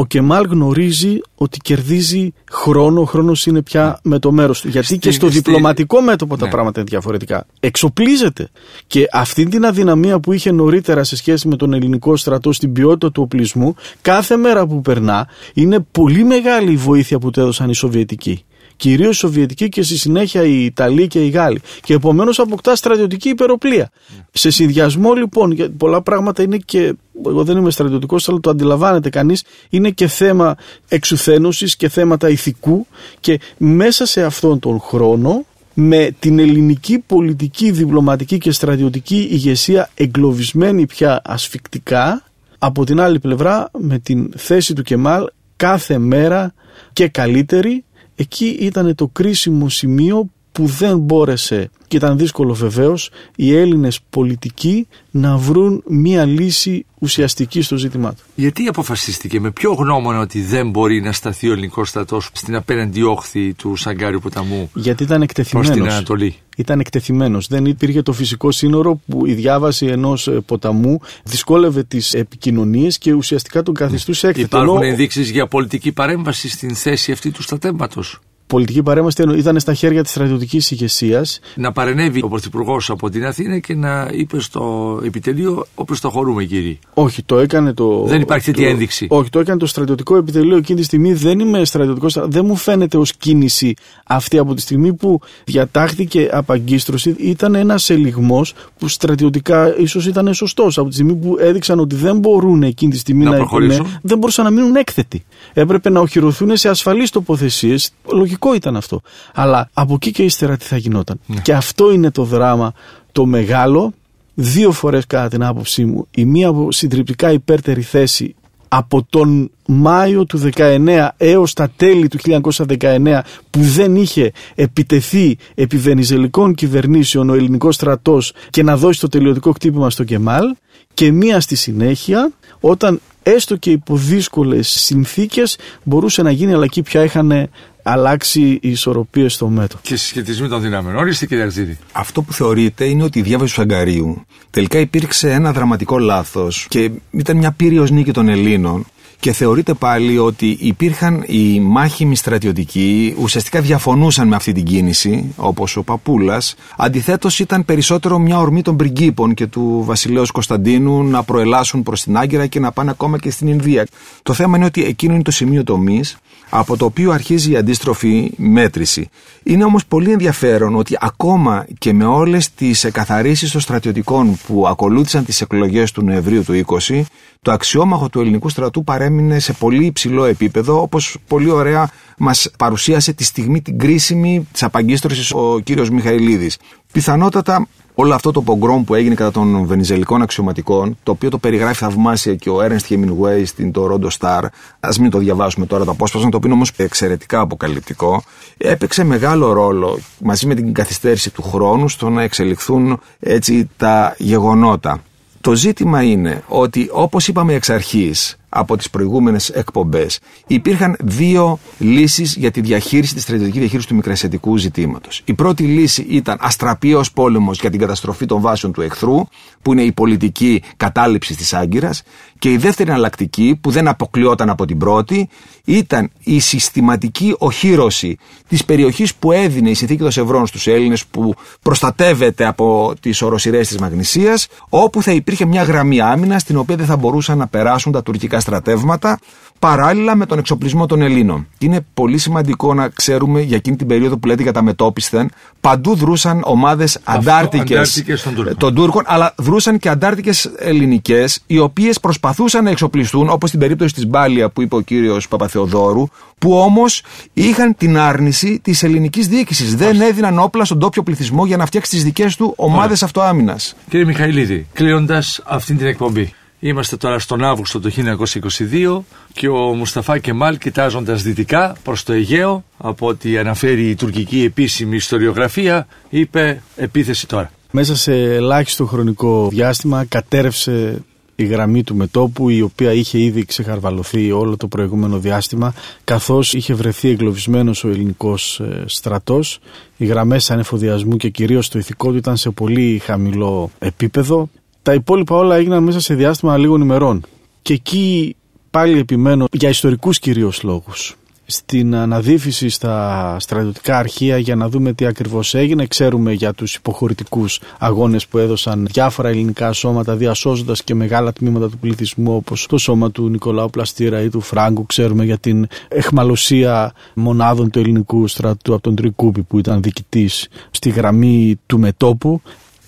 [0.02, 4.68] ο Κεμάλ γνωρίζει ότι κερδίζει χρόνο, ο χρόνος είναι πια με το μέρος του.
[4.68, 6.52] Γιατί Στη- και στο στη- διπλωματικό μέτωπο τα Ναι.
[6.52, 7.46] πράγματα είναι διαφορετικά.
[7.60, 8.50] Εξοπλίζεται.
[8.88, 13.12] Και αυτή την αδυναμία που είχε νωρίτερα σε σχέση με τον ελληνικό στρατό στην ποιότητα
[13.12, 17.76] του οπλισμού, κάθε μέρα που περνά είναι πολύ μεγάλη η βοήθεια που του έδωσαν οι
[17.76, 18.44] Σοβιετικοί.
[18.82, 21.62] Κυρίως οι Σοβιετικοί και στη συνέχεια οι Ιταλοί και οι Γάλλοι.
[21.82, 23.90] Και επομένως αποκτά στρατιωτική υπεροπλία.
[24.32, 26.94] Σε συνδυασμό λοιπόν, γιατί πολλά πράγματα είναι και.
[27.26, 29.44] Εγώ δεν είμαι στρατιωτικός, αλλά το αντιλαμβάνεται κανείς.
[29.70, 30.56] Είναι και θέμα
[30.88, 32.88] εξουθένωσης και θέματα ηθικού.
[33.20, 40.86] Και μέσα σε αυτόν τον χρόνο με την ελληνική πολιτική, διπλωματική και στρατιωτική ηγεσία εγκλωβισμένη
[40.86, 42.24] πια ασφικτικά,
[42.58, 46.54] από την άλλη πλευρά με την θέση του Κεμάλ κάθε μέρα
[46.94, 47.84] και καλύτερη,
[48.16, 54.88] εκεί ήταν το κρίσιμο σημείο που δεν μπόρεσε και ήταν δύσκολο βεβαίως οι Έλληνες πολιτικοί
[55.12, 58.24] να βρουν μία λύση ουσιαστική στο ζήτημά του.
[58.36, 63.02] Γιατί αποφασίστηκε με ποιο γνώμονα ότι δεν μπορεί να σταθεί ο ελληνικός στρατός στην απέναντι
[63.02, 65.70] όχθη του Σαγκάριου ποταμού Γιατί ήταν προς εκτεθειμένος.
[65.72, 67.48] την Ανατολή; Ήταν εκτεθειμένος.
[67.48, 73.14] Δεν υπήρχε το φυσικό σύνορο που η διάβαση ενός ε, ποταμού δυσκόλευε τις επικοινωνίες και
[73.14, 74.58] ουσιαστικά τον καθιστούσε έκθετο.
[74.58, 78.20] Υπάρχουν Ενώ ενδείξεις για πολιτική παρέμβαση στην θέση αυτή του στρατεύματος;
[78.52, 81.40] Πολιτική παρέμβαση τι εννοώ, ήταν στα χέρια της στρατιωτικής ηγεσίας.
[81.56, 86.44] Να παρενέβει ο Πρωθυπουργός από την Αθήνα και να είπε στο επιτελείο όπως το χωρούμε
[86.44, 86.80] κύριοι.
[86.94, 88.04] Όχι, το έκανε το.
[88.08, 89.08] Δεν υπάρχει τέτοια το- ένδειξη.
[89.10, 91.14] Όχι, το έκανε το στρατιωτικό επιτελείο εκείνη τη στιγμή.
[91.14, 92.18] Δεν είμαι στρατιωτικός.
[92.24, 93.74] Δεν μου φαίνεται ως κίνηση
[94.08, 97.16] αυτή από τη στιγμή που διατάχθηκε απαγκίστρωση.
[97.20, 100.78] Ήταν ένας ελιγμός που στρατιωτικά ίσως ήταν σωστός.
[100.78, 103.84] Από τη στιγμή που έδειξαν ότι δεν μπορούν εκείνη τη στιγμή Να να, προχωρήσουν.
[103.86, 105.24] ναι, δεν μπορούσαν να μείνουν έκθετοι.
[105.54, 107.92] Έπρεπε να οχυρωθούν σε ασφαλείς τοποθεσίες.
[108.14, 109.02] Λογικό ήταν αυτό.
[109.34, 111.20] Αλλά από εκεί και ύστερα τι θα γινόταν.
[111.26, 111.42] Ναι.
[111.42, 112.74] Και αυτό είναι το δράμα
[113.12, 113.94] το μεγάλο
[114.34, 118.36] δύο φορές κατά την άποψή μου η μία από συντριπτικά υπέρτερη θέση
[118.68, 122.42] από τον Μάιο του 19 έως τα τέλη του
[122.80, 123.20] 1919
[123.50, 129.52] που δεν είχε επιτεθεί επί βενιζελικών κυβερνήσεων ο ελληνικός στρατός και να δώσει το τελειωτικό
[129.52, 130.56] κτύπημα στο Κεμάλ
[130.94, 136.82] και μία στη συνέχεια όταν έστω και υπό δύσκολες συνθήκες μπορούσε να γίνει αλλά εκεί
[136.82, 137.50] πια είχαν
[137.84, 139.82] αλλάξει οι ισορροπίες στο μέτωπο.
[139.84, 140.96] Και συσχετισμοί των δυνάμεων.
[140.96, 141.78] Ορίστε κύριε Αρτζίδη.
[141.92, 146.92] Αυτό που θεωρείται είναι ότι η διάβαση του Σαγκαρίου τελικά υπήρξε ένα δραματικό λάθος και
[147.12, 148.86] ήταν μια πύριος νίκη των Ελλήνων
[149.22, 155.78] και θεωρείται πάλι ότι υπήρχαν οι μάχημοι στρατιωτικοί, ουσιαστικά διαφωνούσαν με αυτή την κίνηση, όπως
[155.78, 156.56] ο Παπούλας.
[156.78, 162.18] Αντιθέτως ήταν περισσότερο μια ορμή των πριγκίπων και του βασιλέως Κωνσταντίνου να προελάσουν προς την
[162.18, 163.88] Άγκυρα και να πάνε ακόμα και στην Ινδία.
[164.24, 166.18] Το θέμα είναι ότι εκείνο είναι το σημείο τομής
[166.50, 169.10] από το οποίο αρχίζει η αντίστροφη μέτρηση.
[169.44, 175.26] Είναι όμως πολύ ενδιαφέρον ότι ακόμα και με όλες τις εκαθαρίσεις των στρατιωτικών που ακολούθησαν
[175.26, 177.02] τις εκλογές του Νοεμβρίου του 20,
[177.42, 183.14] το αξιόμαχο του ελληνικού στρατού παρέμεινε σε πολύ υψηλό επίπεδο, όπως πολύ ωραία μας παρουσίασε
[183.14, 186.58] τη στιγμή την κρίσιμη της απαγκίστρωσης ο κύριος Μιχαηλίδης.
[186.92, 191.76] Πιθανότατα όλο αυτό το πογκρόμ που έγινε κατά των βενιζελικών αξιωματικών, το οποίο το περιγράφει
[191.76, 194.42] θαυμάσια και ο Ernest Hemingway στην το Rondo Star,
[194.80, 198.24] ας μην το διαβάσουμε τώρα το απόσπασμα, το οποίο είναι όμως εξαιρετικά αποκαλυπτικό,
[198.58, 205.02] έπαιξε μεγάλο ρόλο μαζί με την καθυστέρηση του χρόνου στο να εξελιχθούν έτσι τα γεγονότα.
[205.42, 212.36] Το ζήτημα είναι ότι όπως είπαμε εξ αρχής από τις προηγούμενες εκπομπές υπήρχαν δύο λύσεις
[212.36, 215.22] για τη διαχείριση, τη στρατιωτική διαχείριση του μικρασιατικού ζητήματος.
[215.26, 219.20] Η πρώτη λύση ήταν αστραπίος πόλεμος για την καταστροφή των βάσεων του εχθρού
[219.62, 222.04] που είναι η πολιτική κατάληψη της Άγκυρας
[222.40, 225.30] και η δεύτερη εναλλακτική που δεν αποκλειόταν από την πρώτη
[225.66, 231.34] ήταν η συστηματική οχύρωση της περιοχής που έδινε η συνθήκη των Σευρών στους Έλληνες που
[231.62, 236.86] προστατεύεται από τις οροσυρές της Μαγνησίας όπου θα υπήρχε μια γραμμή άμυνας στην οποία δεν
[236.86, 239.20] θα μπορούσαν να περάσουν τα τουρκικά στρατεύματα
[239.62, 241.48] παράλληλα με τον εξοπλισμό των Ελλήνων.
[241.58, 245.30] Και είναι πολύ σημαντικό να ξέρουμε για εκείνη την περίοδο που λέτε για τα μετόπισθεν.
[245.62, 252.64] Παντού δρούσαν ομάδες αντάρτικες των, των Τούρκων, αλλά δρούσαν και αντάρτικες ελληνικές, οι οποίες προσπαθούσαν
[252.64, 256.08] να εξοπλιστούν, όπως στην περίπτωση της Μπάλια που είπε ο κύριος Παπαθεοδόρου,
[256.40, 259.76] που όμως είχαν την άρνηση της ελληνικής διοίκησης.
[259.76, 263.76] Δεν έδιναν όπλα στον τόπιο πληθυσμό για να φτιάξει τις δικές του ομάδες αυτοάμυνας.
[263.90, 266.34] Κύριε Μιχαηλίδη, κλείνοντας αυτή την εκπομπή.
[266.64, 269.00] Είμαστε τώρα στον Αύγουστο του 1922
[269.34, 274.96] και ο Μουσταφά Κεμάλ κοιτάζοντας δυτικά προς το Αιγαίο από ό,τι αναφέρει η τουρκική επίσημη
[274.96, 277.52] ιστοριογραφία είπε επίθεση τώρα.
[277.72, 281.04] Μέσα σε ελάχιστο χρονικό διάστημα κατέρευσε
[281.36, 286.74] η γραμμή του μετόπου η οποία είχε ήδη ξεχαρβαλωθεί όλο το προηγούμενο διάστημα καθώς είχε
[286.74, 289.60] βρεθεί εγκλωβισμένος ο ελληνικός ε, στρατός
[289.98, 294.50] οι γραμμές ανεφοδιασμού και κυρίως το ηθικό του ήταν σε πολύ χαμηλό επίπεδο
[294.82, 297.24] τα υπόλοιπα όλα έγιναν μέσα σε διάστημα λίγων ημερών.
[297.62, 298.36] Και εκεί
[298.70, 301.16] πάλι επιμένω για ιστορικούς κυρίως λόγους.
[301.46, 305.86] Στην αναδίφιση στα στρατιωτικά αρχεία για να δούμε τι ακριβώς έγινε.
[305.86, 311.78] Ξέρουμε για τους υποχωρητικούς αγώνες που έδωσαν διάφορα ελληνικά σώματα διασώζοντας και μεγάλα τμήματα του
[311.78, 314.86] πληθυσμού όπως το σώμα του Νικολάου Πλαστήρα ή του Φράγκου.
[314.86, 320.90] Ξέρουμε για την εχμαλωσία μονάδων του ελληνικού στρατού από τον Τρικούπη που ήταν διοικητής στη
[320.90, 322.42] γραμμή του μετόπου.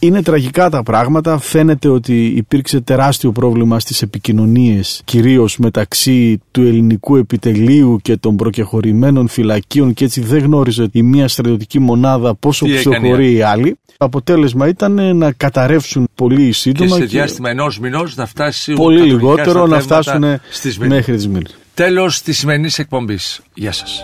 [0.04, 1.38] Είναι τραγικά τα πράγματα.
[1.38, 9.28] Φαίνεται ότι υπήρξε τεράστιο πρόβλημα στις επικοινωνίες, κυρίως μεταξύ του ελληνικού επιτελείου και των προκεχωρημένων
[9.28, 13.78] φυλακίων και έτσι δεν γνώριζε η μία στρατιωτική μονάδα πόσο ψηφοφορεί η άλλη.
[13.86, 16.96] Το αποτέλεσμα ήταν να καταρρεύσουν πολύ σύντομα.
[16.96, 20.24] Και σε διάστημα ενός μηνός να φτάσει πολύ λιγότερο να φτάσουν
[20.78, 21.56] μέχρι τις μήνες.
[21.74, 23.42] Τέλος της σημερινής εκπομπής.
[23.54, 24.04] Γεια σας.